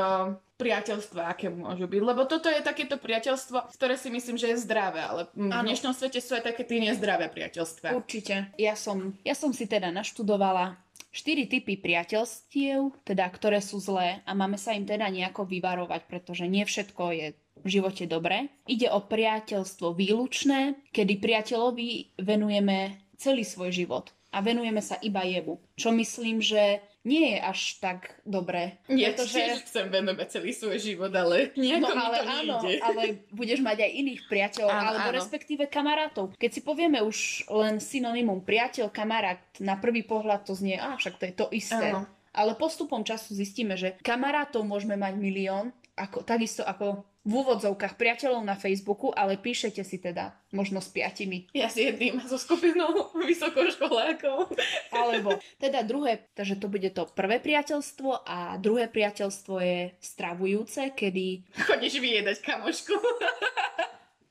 priateľstva, 0.58 1.30
aké 1.30 1.54
môžu 1.54 1.86
byť. 1.86 2.02
Lebo 2.02 2.26
toto 2.26 2.50
je 2.50 2.66
takéto 2.66 2.98
priateľstvo, 2.98 3.70
ktoré 3.70 3.96
si 3.96 4.10
myslím, 4.10 4.36
že 4.42 4.50
je 4.52 4.64
zdravé, 4.66 5.06
ale 5.06 5.22
v 5.38 5.54
Áno. 5.54 5.70
dnešnom 5.70 5.94
svete 5.94 6.18
sú 6.18 6.34
aj 6.34 6.50
také 6.50 6.66
tie 6.66 6.82
nezdravé 6.82 7.30
priateľstva. 7.30 7.94
Určite. 7.94 8.50
Ja 8.58 8.74
som, 8.74 9.14
ja 9.22 9.38
som 9.38 9.54
si 9.54 9.70
teda 9.70 9.94
naštudovala 9.94 10.82
štyri 11.14 11.46
typy 11.46 11.78
priateľstiev, 11.78 13.06
teda 13.06 13.30
ktoré 13.30 13.62
sú 13.62 13.78
zlé 13.78 14.26
a 14.26 14.34
máme 14.34 14.58
sa 14.58 14.74
im 14.74 14.90
teda 14.90 15.06
nejako 15.14 15.46
vyvarovať, 15.46 16.02
pretože 16.10 16.50
nie 16.50 16.66
všetko 16.66 17.04
je 17.14 17.28
v 17.64 17.68
živote 17.70 18.10
dobré. 18.10 18.50
Ide 18.66 18.90
o 18.90 19.00
priateľstvo 19.00 19.94
výlučné, 19.94 20.90
kedy 20.90 21.22
priateľovi 21.22 22.18
venujeme 22.18 22.98
celý 23.16 23.46
svoj 23.46 23.72
život 23.72 24.10
a 24.34 24.42
venujeme 24.42 24.82
sa 24.82 24.98
iba 25.00 25.22
jemu. 25.22 25.62
Čo 25.78 25.94
myslím, 25.94 26.42
že 26.42 26.82
nie 27.04 27.36
je 27.36 27.40
až 27.44 27.60
tak 27.84 28.16
dobré. 28.24 28.80
Nie, 28.88 29.12
pretože... 29.12 29.36
tiež 29.36 29.68
chcem 29.68 29.92
venovať 29.92 30.28
celý 30.40 30.56
svoj 30.56 30.80
život, 30.80 31.12
ale 31.12 31.52
nejako 31.60 31.84
No 31.84 31.88
mi 31.92 32.00
ale 32.00 32.18
to 32.18 32.32
áno, 32.32 32.56
nejde. 32.64 32.80
ale 32.88 33.04
budeš 33.36 33.60
mať 33.60 33.78
aj 33.84 33.92
iných 33.92 34.22
priateľov, 34.32 34.72
Áno, 34.72 34.88
alebo 34.90 35.08
áno. 35.12 35.18
respektíve 35.20 35.64
kamarátov. 35.68 36.32
Keď 36.40 36.52
si 36.52 36.62
povieme 36.64 37.04
už 37.04 37.48
len 37.52 37.84
synonymum 37.84 38.40
priateľ, 38.40 38.88
kamarát, 38.88 39.44
na 39.60 39.76
prvý 39.76 40.08
pohľad 40.08 40.48
to 40.48 40.56
znie, 40.56 40.80
a 40.80 40.96
však 40.96 41.20
to 41.20 41.24
je 41.28 41.34
to 41.36 41.46
isté. 41.52 41.92
Áno. 41.92 42.08
Ale 42.34 42.58
postupom 42.58 43.06
času 43.06 43.38
zistíme, 43.38 43.78
že 43.78 44.00
kamarátov 44.02 44.66
môžeme 44.66 44.98
mať 44.98 45.14
milión, 45.20 45.70
ako, 45.94 46.26
takisto 46.26 46.66
ako 46.66 47.06
v 47.24 47.32
úvodzovkách 47.40 47.96
priateľov 47.96 48.44
na 48.44 48.60
Facebooku, 48.60 49.16
ale 49.16 49.40
píšete 49.40 49.80
si 49.88 49.96
teda 49.96 50.36
možno 50.52 50.84
s 50.84 50.92
piatimi. 50.92 51.48
Ja 51.56 51.72
si 51.72 51.88
jedným 51.88 52.20
so 52.28 52.36
skupinou 52.36 53.16
vysokoškolákov. 53.16 54.52
Alebo 54.92 55.40
teda 55.56 55.88
druhé, 55.88 56.28
takže 56.36 56.60
to 56.60 56.68
bude 56.68 56.92
to 56.92 57.08
prvé 57.16 57.40
priateľstvo 57.40 58.28
a 58.28 58.60
druhé 58.60 58.92
priateľstvo 58.92 59.56
je 59.64 59.80
stravujúce, 60.04 60.92
kedy 60.92 61.48
Chodíš 61.64 62.04
vyjedať 62.04 62.44
kamošku. 62.44 62.96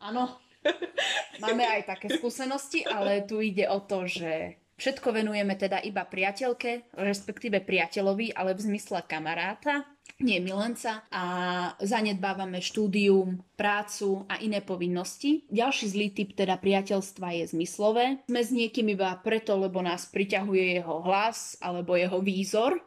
Áno. 0.05 0.37
Máme 1.43 1.65
aj 1.67 1.97
také 1.97 2.07
skúsenosti, 2.13 2.87
ale 2.87 3.27
tu 3.27 3.43
ide 3.43 3.67
o 3.67 3.83
to, 3.83 4.07
že 4.07 4.63
všetko 4.79 5.11
venujeme 5.11 5.59
teda 5.59 5.83
iba 5.83 6.07
priateľke, 6.07 6.95
respektíve 6.95 7.63
priateľovi, 7.67 8.31
ale 8.35 8.55
v 8.55 8.63
zmysle 8.71 9.03
kamaráta, 9.07 9.83
nie 10.23 10.39
milenca 10.39 11.05
a 11.11 11.25
zanedbávame 11.83 12.63
štúdium, 12.63 13.43
prácu 13.59 14.25
a 14.31 14.39
iné 14.39 14.63
povinnosti. 14.63 15.45
Ďalší 15.51 15.85
zlý 15.91 16.09
typ 16.15 16.35
teda 16.39 16.59
priateľstva 16.59 17.43
je 17.43 17.45
zmyslové. 17.53 18.23
Sme 18.27 18.41
s 18.43 18.51
niekým 18.55 18.95
iba 18.95 19.13
preto, 19.21 19.59
lebo 19.59 19.83
nás 19.83 20.07
priťahuje 20.09 20.83
jeho 20.83 21.03
hlas 21.03 21.59
alebo 21.59 21.99
jeho 21.99 22.23
výzor. 22.23 22.79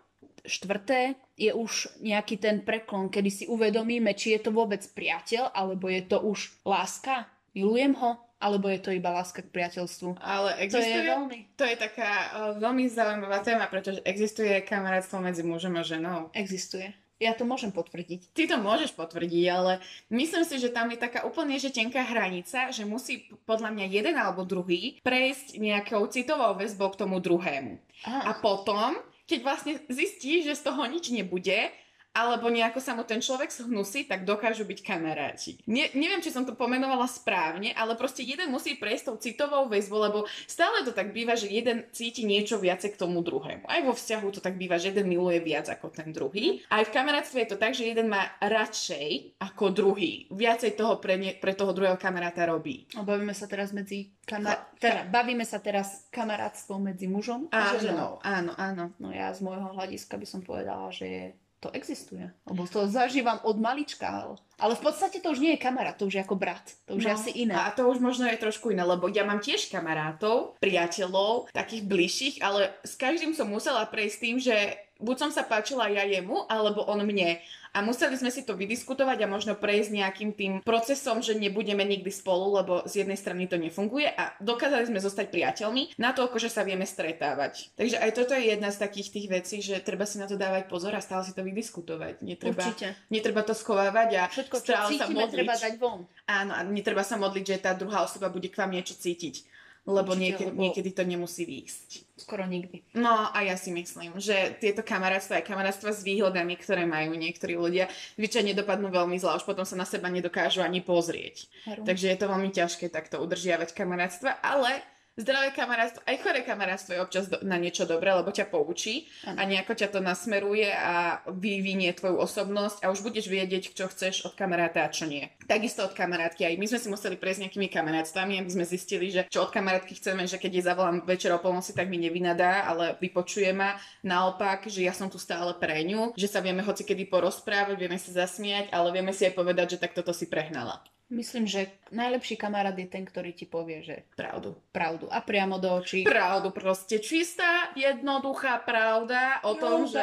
Štvrté 0.45 1.17
je 1.35 1.51
už 1.51 1.99
nejaký 1.99 2.37
ten 2.39 2.63
preklon, 2.63 3.11
kedy 3.11 3.29
si 3.33 3.45
uvedomíme, 3.49 4.13
či 4.15 4.37
je 4.37 4.45
to 4.45 4.55
vôbec 4.55 4.79
priateľ, 4.93 5.51
alebo 5.51 5.91
je 5.91 6.05
to 6.05 6.21
už 6.21 6.63
láska, 6.63 7.27
milujem 7.57 7.97
ho, 7.97 8.21
alebo 8.39 8.69
je 8.69 8.79
to 8.79 8.93
iba 8.93 9.09
láska 9.09 9.41
k 9.41 9.49
priateľstvu. 9.49 10.21
Ale 10.21 10.53
To 10.53 10.59
je 10.59 10.63
existuje... 10.69 11.01
veľmi... 11.01 11.39
To 11.57 11.65
je 11.65 11.75
taká 11.81 12.11
uh, 12.11 12.53
veľmi 12.61 12.85
zaujímavá 12.87 13.41
téma, 13.41 13.65
pretože 13.67 14.05
existuje 14.05 14.53
kamarátstvo 14.61 15.17
medzi 15.17 15.41
mužom 15.41 15.75
a 15.75 15.83
ženou. 15.83 16.29
Existuje. 16.35 16.93
Ja 17.15 17.31
to 17.31 17.47
môžem 17.47 17.71
potvrdiť. 17.71 18.35
Ty 18.35 18.43
to 18.51 18.57
môžeš 18.59 18.91
potvrdiť, 18.91 19.45
ale 19.47 19.79
myslím 20.11 20.43
si, 20.43 20.59
že 20.59 20.67
tam 20.67 20.91
je 20.91 20.99
taká 20.99 21.23
úplne 21.23 21.55
že 21.55 21.71
tenká 21.71 22.03
hranica, 22.03 22.75
že 22.75 22.83
musí 22.83 23.31
podľa 23.47 23.71
mňa 23.71 23.85
jeden 23.87 24.15
alebo 24.19 24.43
druhý 24.43 24.99
prejsť 24.99 25.55
nejakou 25.55 26.03
citovou 26.11 26.59
väzbou 26.59 26.91
k 26.91 26.99
tomu 26.99 27.23
druhému. 27.23 27.79
A 28.03 28.35
potom, 28.43 28.99
keď 29.31 29.39
vlastne 29.47 29.73
zistí, 29.87 30.43
že 30.43 30.59
z 30.59 30.67
toho 30.67 30.83
nič 30.91 31.07
nebude, 31.07 31.71
alebo 32.15 32.47
nejako 32.47 32.79
sa 32.79 32.95
mu 32.95 33.03
ten 33.03 33.19
človek 33.19 33.51
zhnusí, 33.51 34.07
tak 34.07 34.23
dokážu 34.23 34.63
byť 34.63 34.79
kamaráti. 34.79 35.59
Ne, 35.67 35.91
neviem, 35.91 36.23
či 36.23 36.31
som 36.31 36.47
to 36.47 36.55
pomenovala 36.55 37.11
správne, 37.11 37.75
ale 37.75 37.99
proste 37.99 38.23
jeden 38.23 38.55
musí 38.55 38.79
prejsť 38.79 39.03
tou 39.11 39.17
citovou 39.19 39.67
väzbou, 39.67 39.99
lebo 39.99 40.23
stále 40.47 40.87
to 40.87 40.95
tak 40.95 41.11
býva, 41.11 41.35
že 41.35 41.51
jeden 41.51 41.83
cíti 41.91 42.23
niečo 42.23 42.55
viacej 42.55 42.95
k 42.95 42.99
tomu 43.03 43.19
druhému. 43.19 43.67
Aj 43.67 43.83
vo 43.83 43.91
vzťahu 43.91 44.27
to 44.31 44.39
tak 44.39 44.55
býva, 44.55 44.79
že 44.79 44.95
jeden 44.95 45.11
miluje 45.11 45.43
viac 45.43 45.67
ako 45.67 45.91
ten 45.91 46.15
druhý. 46.15 46.63
Aj 46.71 46.87
v 46.87 46.93
kamarátstve 46.95 47.43
je 47.43 47.49
to 47.51 47.59
tak, 47.59 47.75
že 47.75 47.83
jeden 47.83 48.07
má 48.07 48.31
radšej 48.39 49.35
ako 49.43 49.75
druhý. 49.75 50.31
Viacej 50.31 50.79
toho 50.79 51.03
pre, 51.03 51.19
ne, 51.19 51.35
pre 51.35 51.51
toho 51.51 51.75
druhého 51.75 51.99
kamaráta 51.99 52.47
robí. 52.47 52.87
Bavíme 52.95 53.35
sa 53.35 53.51
teraz 53.51 53.75
medzi 53.75 54.15
kamar... 54.23 54.71
teda, 54.79 55.11
bavíme 55.11 55.43
sa 55.43 55.59
teraz 55.59 56.07
kamarátstvom 56.15 56.95
medzi 56.95 57.11
mužom 57.11 57.51
A 57.51 57.75
a, 57.75 57.81
ženou. 57.81 58.23
áno, 58.23 58.55
áno. 58.55 58.95
No 59.01 59.11
ja 59.11 59.35
z 59.35 59.43
môjho 59.43 59.75
hľadiska 59.75 60.15
by 60.15 60.27
som 60.29 60.39
povedala, 60.39 60.87
že 60.95 61.35
to 61.65 61.73
existuje. 61.73 62.29
Lebo 62.45 62.69
to 62.69 62.85
zažívam 62.85 63.41
od 63.41 63.57
malička. 63.57 64.37
Ale, 64.55 64.77
v 64.77 64.81
podstate 64.85 65.17
to 65.17 65.33
už 65.33 65.41
nie 65.41 65.57
je 65.57 65.63
kamarát, 65.65 65.97
to 65.97 66.05
už 66.05 66.15
je 66.15 66.23
ako 66.23 66.37
brat. 66.37 66.63
To 66.85 66.95
už 66.95 67.03
je 67.03 67.11
asi 67.11 67.31
iné. 67.43 67.57
No, 67.57 67.65
A 67.65 67.73
to 67.73 67.89
už 67.89 67.97
možno 67.97 68.29
je 68.29 68.37
trošku 68.37 68.69
iné, 68.69 68.85
lebo 68.85 69.09
ja 69.09 69.25
mám 69.25 69.41
tiež 69.41 69.67
kamarátov, 69.73 70.55
priateľov, 70.61 71.49
takých 71.51 71.83
bližších, 71.89 72.35
ale 72.45 72.71
s 72.85 72.93
každým 72.95 73.33
som 73.33 73.49
musela 73.49 73.83
prejsť 73.89 74.17
tým, 74.21 74.37
že 74.37 74.55
buď 74.99 75.15
som 75.17 75.31
sa 75.31 75.43
páčila 75.43 75.91
ja 75.91 76.03
jemu, 76.03 76.47
alebo 76.47 76.83
on 76.87 77.03
mne. 77.03 77.39
A 77.75 77.83
museli 77.83 78.15
sme 78.15 78.31
si 78.31 78.47
to 78.47 78.55
vydiskutovať 78.55 79.27
a 79.27 79.27
možno 79.27 79.51
prejsť 79.51 79.91
nejakým 79.91 80.31
tým 80.31 80.53
procesom, 80.63 81.19
že 81.19 81.35
nebudeme 81.35 81.83
nikdy 81.83 82.07
spolu, 82.07 82.55
lebo 82.55 82.87
z 82.87 83.03
jednej 83.03 83.19
strany 83.19 83.51
to 83.51 83.59
nefunguje 83.59 84.07
a 84.07 84.31
dokázali 84.39 84.87
sme 84.87 85.03
zostať 85.03 85.27
priateľmi 85.27 85.99
na 85.99 86.15
to, 86.15 86.23
že 86.39 86.47
sa 86.47 86.63
vieme 86.63 86.87
stretávať. 86.87 87.75
Takže 87.75 87.99
aj 87.99 88.11
toto 88.15 88.31
je 88.31 88.55
jedna 88.55 88.71
z 88.71 88.79
takých 88.79 89.11
tých 89.11 89.27
vecí, 89.27 89.57
že 89.59 89.83
treba 89.83 90.07
si 90.07 90.15
na 90.15 90.23
to 90.23 90.39
dávať 90.39 90.71
pozor 90.71 90.95
a 90.95 91.03
stále 91.03 91.27
si 91.27 91.35
to 91.35 91.43
vydiskutovať. 91.43 92.23
Netreba, 92.23 92.63
Určite. 92.63 92.95
netreba 93.11 93.43
to 93.43 93.51
schovávať 93.51 94.09
a 94.23 94.31
Všetko, 94.31 94.55
čo 94.63 94.71
stále 94.71 94.95
sa 94.95 95.11
cítime, 95.11 95.27
modliť. 95.27 95.35
treba 95.35 95.53
dať 95.59 95.73
von. 95.75 96.07
Áno, 96.31 96.51
a 96.55 96.63
netreba 96.63 97.03
sa 97.03 97.19
modliť, 97.19 97.43
že 97.43 97.57
tá 97.59 97.75
druhá 97.75 98.07
osoba 98.07 98.31
bude 98.31 98.47
k 98.47 98.55
vám 98.55 98.71
niečo 98.71 98.95
cítiť. 98.95 99.43
Lebo 99.85 100.17
Určite, 100.17 100.21
niekedy, 100.25 100.49
lebo- 100.49 100.61
niekedy 100.65 100.89
to 100.97 101.03
nemusí 101.05 101.45
výjsť. 101.45 101.89
Skoro 102.17 102.49
nikdy. 102.49 102.81
No 102.97 103.29
a 103.29 103.37
ja 103.45 103.53
si 103.53 103.69
myslím, 103.69 104.17
že 104.17 104.57
tieto 104.57 104.81
kamarátstva 104.81 105.37
aj 105.37 105.45
kamarátstva 105.45 105.93
s 105.93 106.01
výhodami, 106.01 106.57
ktoré 106.57 106.89
majú 106.89 107.13
niektorí 107.13 107.53
ľudia, 107.53 107.85
zvyčajne 108.17 108.57
dopadnú 108.57 108.89
veľmi 108.89 109.13
zle, 109.21 109.37
už 109.37 109.45
potom 109.45 109.61
sa 109.61 109.77
na 109.77 109.85
seba 109.85 110.09
nedokážu 110.09 110.65
ani 110.65 110.81
pozrieť. 110.81 111.45
Heru. 111.69 111.85
Takže 111.85 112.05
je 112.09 112.17
to 112.17 112.25
veľmi 112.25 112.49
ťažké 112.49 112.89
takto 112.89 113.21
udržiavať 113.21 113.77
kamarátstva, 113.77 114.41
ale 114.41 114.81
zdravé 115.15 115.55
kamarátstvo, 115.55 116.03
aj 116.03 116.17
choré 116.19 116.39
kamarátstvo 116.43 116.91
je 116.95 117.03
občas 117.03 117.25
do, 117.31 117.39
na 117.41 117.55
niečo 117.55 117.87
dobré, 117.87 118.11
lebo 118.11 118.35
ťa 118.35 118.51
poučí 118.51 119.07
Áno. 119.23 119.39
a 119.39 119.41
nejako 119.47 119.73
ťa 119.75 119.87
to 119.95 119.99
nasmeruje 120.03 120.67
a 120.67 121.23
vyvinie 121.31 121.95
tvoju 121.95 122.19
osobnosť 122.19 122.83
a 122.83 122.91
už 122.91 122.99
budeš 122.99 123.31
vedieť, 123.31 123.71
čo 123.71 123.87
chceš 123.87 124.27
od 124.27 124.35
kamaráta 124.35 124.83
a 124.83 124.91
čo 124.91 125.07
nie. 125.07 125.31
Takisto 125.47 125.87
od 125.87 125.95
kamarátky. 125.95 126.43
Aj 126.43 126.55
my 126.59 126.65
sme 126.67 126.79
si 126.79 126.87
museli 126.91 127.15
prejsť 127.15 127.47
nejakými 127.47 127.67
kamarátstvami, 127.71 128.43
aby 128.43 128.51
sme 128.51 128.65
zistili, 128.67 129.07
že 129.07 129.27
čo 129.31 129.47
od 129.47 129.51
kamarátky 129.55 129.95
chceme, 129.95 130.27
že 130.27 130.35
keď 130.35 130.51
jej 130.51 130.65
zavolám 130.67 131.07
večer 131.07 131.31
o 131.31 131.39
polnoci, 131.39 131.71
tak 131.71 131.87
mi 131.87 131.95
nevynadá, 131.95 132.67
ale 132.67 132.99
vypočuje 132.99 133.55
ma. 133.55 133.79
Naopak, 134.03 134.67
že 134.67 134.83
ja 134.83 134.91
som 134.91 135.07
tu 135.07 135.15
stále 135.15 135.55
pre 135.55 135.79
ňu, 135.87 136.11
že 136.19 136.27
sa 136.27 136.43
vieme 136.43 136.59
hoci 136.65 136.83
kedy 136.83 137.07
porozprávať, 137.07 137.75
vieme 137.79 137.95
sa 137.95 138.25
zasmiať, 138.25 138.73
ale 138.75 138.91
vieme 138.91 139.15
si 139.15 139.23
aj 139.23 139.33
povedať, 139.37 139.77
že 139.77 139.81
tak 139.81 139.95
toto 139.95 140.11
si 140.11 140.27
prehnala. 140.27 140.83
Myslím, 141.05 141.45
že 141.45 141.69
najlepší 141.93 142.33
kamarát 142.33 142.73
je 142.73 142.89
ten, 142.89 143.05
ktorý 143.05 143.29
ti 143.29 143.45
povie, 143.45 143.85
že 143.85 144.09
Pravdu. 144.17 144.57
pravdu 144.73 145.05
a 145.13 145.21
priamo 145.21 145.61
do 145.61 145.69
očí. 145.77 146.01
Pravdu 146.01 146.49
proste. 146.49 146.97
Čistá, 146.97 147.69
jednoduchá 147.77 148.57
pravda 148.65 149.37
o 149.45 149.53
tom, 149.53 149.85
že... 149.85 150.01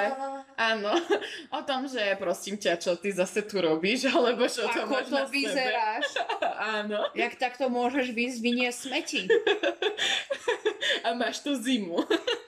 Áno, 0.55 0.95
o 1.51 1.61
tom, 1.67 1.91
že 1.91 2.15
prosím 2.23 2.55
ťa, 2.55 2.79
čo 2.79 2.95
ty 2.95 3.11
zase 3.11 3.43
tu 3.43 3.59
robíš, 3.59 4.07
alebo 4.15 4.47
čo 4.47 4.71
to 4.71 4.87
máš 4.87 5.11
to 5.11 5.19
na 5.19 5.27
sebe. 5.27 5.35
vyzeráš? 5.35 6.07
Áno. 6.79 7.03
Jak 7.19 7.35
takto 7.35 7.67
môžeš 7.67 8.15
výsť 8.15 8.39
vyniesť 8.39 8.79
smeti? 8.79 9.21
A 11.07 11.19
máš 11.19 11.43
tu 11.43 11.51
zimu. 11.59 11.99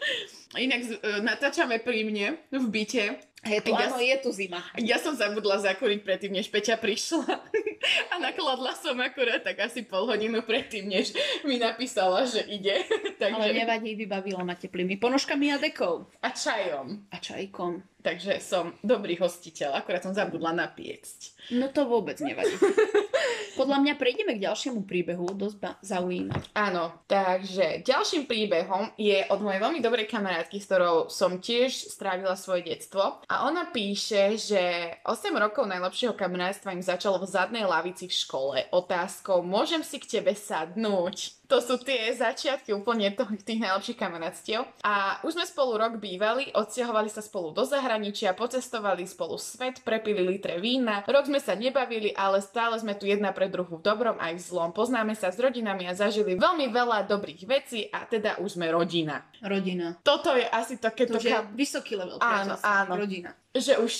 Inak 0.54 0.80
e, 0.86 0.94
natáčame 1.26 1.82
pri 1.82 2.06
mne 2.06 2.38
v 2.54 2.64
byte. 2.70 3.18
Je 3.44 3.60
tu, 3.60 3.76
Ja 3.76 3.92
áno, 3.92 4.00
je 4.00 4.16
tu 4.24 4.30
zima. 4.32 4.62
Ja 4.80 4.96
som 4.96 5.12
zabudla 5.12 5.60
zakúriť 5.60 6.00
predtým, 6.00 6.32
než 6.32 6.48
Peťa 6.48 6.80
prišla. 6.80 7.44
A 8.12 8.18
nakladla 8.18 8.72
som 8.76 8.96
akurát 9.00 9.42
tak 9.44 9.60
asi 9.60 9.84
pol 9.84 10.08
hodinu 10.08 10.40
predtým, 10.42 10.88
než 10.88 11.12
mi 11.44 11.60
napísala, 11.60 12.24
že 12.24 12.44
ide. 12.48 12.84
Takže... 13.20 13.36
Ale 13.36 13.52
nevadí, 13.52 13.94
vybavila 13.94 14.42
ma 14.44 14.56
teplými 14.56 14.96
ponožkami 14.96 15.52
a 15.54 15.56
dekou. 15.60 16.08
A 16.24 16.28
čajom. 16.32 17.08
A 17.12 17.16
čajkom. 17.20 17.94
Takže 18.04 18.36
som 18.36 18.76
dobrý 18.84 19.16
hostiteľ, 19.16 19.80
akurát 19.80 20.04
som 20.04 20.12
zabudla 20.12 20.52
napiecť. 20.52 21.48
No 21.56 21.72
to 21.72 21.88
vôbec 21.88 22.20
nevadí. 22.20 22.52
Podľa 23.58 23.80
mňa 23.80 23.94
prejdeme 23.96 24.36
k 24.36 24.44
ďalšiemu 24.44 24.84
príbehu, 24.84 25.30
dosť 25.32 25.56
ma 25.62 25.72
zaujíma. 25.80 26.36
Áno, 26.52 27.00
takže 27.08 27.80
ďalším 27.80 28.28
príbehom 28.28 28.92
je 29.00 29.24
od 29.30 29.40
mojej 29.40 29.62
veľmi 29.62 29.80
dobrej 29.80 30.10
kamarátky, 30.10 30.58
s 30.60 30.68
ktorou 30.68 31.08
som 31.08 31.40
tiež 31.40 31.70
strávila 31.70 32.36
svoje 32.36 32.68
detstvo. 32.68 33.24
A 33.24 33.48
ona 33.48 33.70
píše, 33.72 34.36
že 34.36 34.92
8 35.06 35.32
rokov 35.40 35.64
najlepšieho 35.64 36.12
kamarátstva 36.12 36.76
im 36.76 36.84
začalo 36.84 37.22
v 37.22 37.30
zadnej 37.30 37.64
lavici 37.74 38.06
v 38.06 38.14
škole 38.14 38.58
otázkou, 38.70 39.42
môžem 39.42 39.82
si 39.82 39.98
k 39.98 40.18
tebe 40.18 40.32
sadnúť? 40.38 41.43
To 41.54 41.62
sú 41.62 41.78
tie 41.78 42.10
začiatky 42.10 42.74
úplne 42.74 43.14
to, 43.14 43.22
tých 43.46 43.62
najlepších 43.62 43.94
kamarátstiev. 43.94 44.66
A 44.82 45.22
už 45.22 45.38
sme 45.38 45.46
spolu 45.46 45.78
rok 45.78 46.02
bývali, 46.02 46.50
odsťahovali 46.50 47.06
sa 47.06 47.22
spolu 47.22 47.54
do 47.54 47.62
zahraničia, 47.62 48.34
pocestovali 48.34 49.06
spolu 49.06 49.38
svet, 49.38 49.78
prepili 49.86 50.26
litre 50.26 50.58
vína. 50.58 51.06
Rok 51.06 51.30
sme 51.30 51.38
sa 51.38 51.54
nebavili, 51.54 52.10
ale 52.10 52.42
stále 52.42 52.74
sme 52.82 52.98
tu 52.98 53.06
jedna 53.06 53.30
pre 53.30 53.46
druhu 53.46 53.78
v 53.78 53.86
dobrom 53.86 54.18
aj 54.18 54.34
v 54.34 54.42
zlom. 54.42 54.74
Poznáme 54.74 55.14
sa 55.14 55.30
s 55.30 55.38
rodinami 55.38 55.86
a 55.86 55.94
zažili 55.94 56.34
veľmi 56.34 56.74
veľa 56.74 57.06
dobrých 57.06 57.46
vecí 57.46 57.86
a 57.86 58.02
teda 58.02 58.42
už 58.42 58.58
sme 58.58 58.74
rodina. 58.74 59.22
Rodina. 59.38 59.94
Toto 60.02 60.34
je 60.34 60.42
asi 60.50 60.82
také 60.82 61.06
To 61.06 61.14
to, 61.14 61.22
už 61.22 61.24
je 61.30 61.34
kam- 61.38 61.54
vysoký 61.54 61.94
level 61.94 62.18
Áno, 62.18 62.58
áno. 62.58 62.98
Rodina. 62.98 63.30
že 63.54 63.78
už 63.78 63.94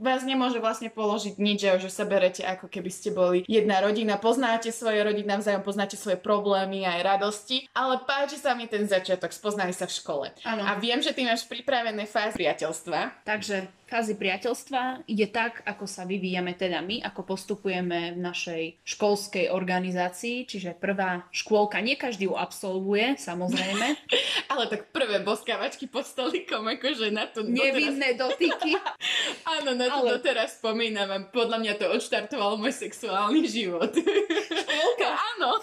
vás 0.00 0.24
nemôže 0.24 0.56
vlastne 0.64 0.88
položiť 0.88 1.36
nič, 1.36 1.60
že, 1.76 1.92
sa 1.92 2.08
berete 2.08 2.40
ako 2.40 2.72
keby 2.72 2.88
ste 2.88 3.12
boli 3.12 3.44
jedna 3.44 3.84
rodina, 3.84 4.16
poznáte 4.16 4.72
svoje 4.72 5.04
rodiny 5.04 5.28
navzájom, 5.28 5.60
poznáte 5.60 6.00
svoje 6.00 6.16
problémy 6.16 6.88
aj 6.90 7.02
radosti, 7.06 7.66
ale 7.72 8.02
páči 8.02 8.36
sa 8.36 8.58
mi 8.58 8.66
ten 8.66 8.84
začiatok, 8.86 9.30
spoznali 9.30 9.70
sa 9.70 9.86
v 9.86 9.94
škole. 9.94 10.26
Áno. 10.42 10.62
A 10.66 10.74
viem, 10.76 10.98
že 10.98 11.14
ty 11.14 11.22
máš 11.22 11.46
pripravené 11.46 12.04
fázy 12.06 12.34
priateľstva. 12.36 13.22
Takže 13.22 13.70
fázy 13.90 14.14
priateľstva 14.14 15.10
ide 15.10 15.26
tak, 15.26 15.66
ako 15.66 15.90
sa 15.90 16.06
vyvíjame 16.06 16.54
teda 16.54 16.78
my, 16.78 17.02
ako 17.02 17.26
postupujeme 17.26 18.14
v 18.14 18.18
našej 18.22 18.62
školskej 18.86 19.50
organizácii, 19.50 20.46
čiže 20.46 20.78
prvá 20.78 21.26
škôlka, 21.34 21.82
nie 21.82 21.98
každý 21.98 22.30
ju 22.30 22.38
absolvuje, 22.38 23.18
samozrejme. 23.18 23.98
Ale 24.52 24.70
tak 24.70 24.94
prvé 24.94 25.18
boskávačky 25.26 25.90
pod 25.90 26.06
stolikom, 26.06 26.62
akože 26.70 27.10
na 27.10 27.26
to 27.26 27.42
doteraz, 27.42 27.58
Nevinné 27.58 28.10
dotyky. 28.14 28.78
áno, 29.58 29.74
na 29.74 29.86
to 29.90 30.06
ale- 30.06 30.10
doteraz 30.18 30.58
spomínam 30.62 31.08
a 31.10 31.18
podľa 31.26 31.58
mňa 31.58 31.72
to 31.78 31.86
odštartovalo 31.90 32.58
môj 32.58 32.74
sexuálny 32.74 33.46
život. 33.46 33.90
Škôlka. 33.90 35.08
áno, 35.34 35.58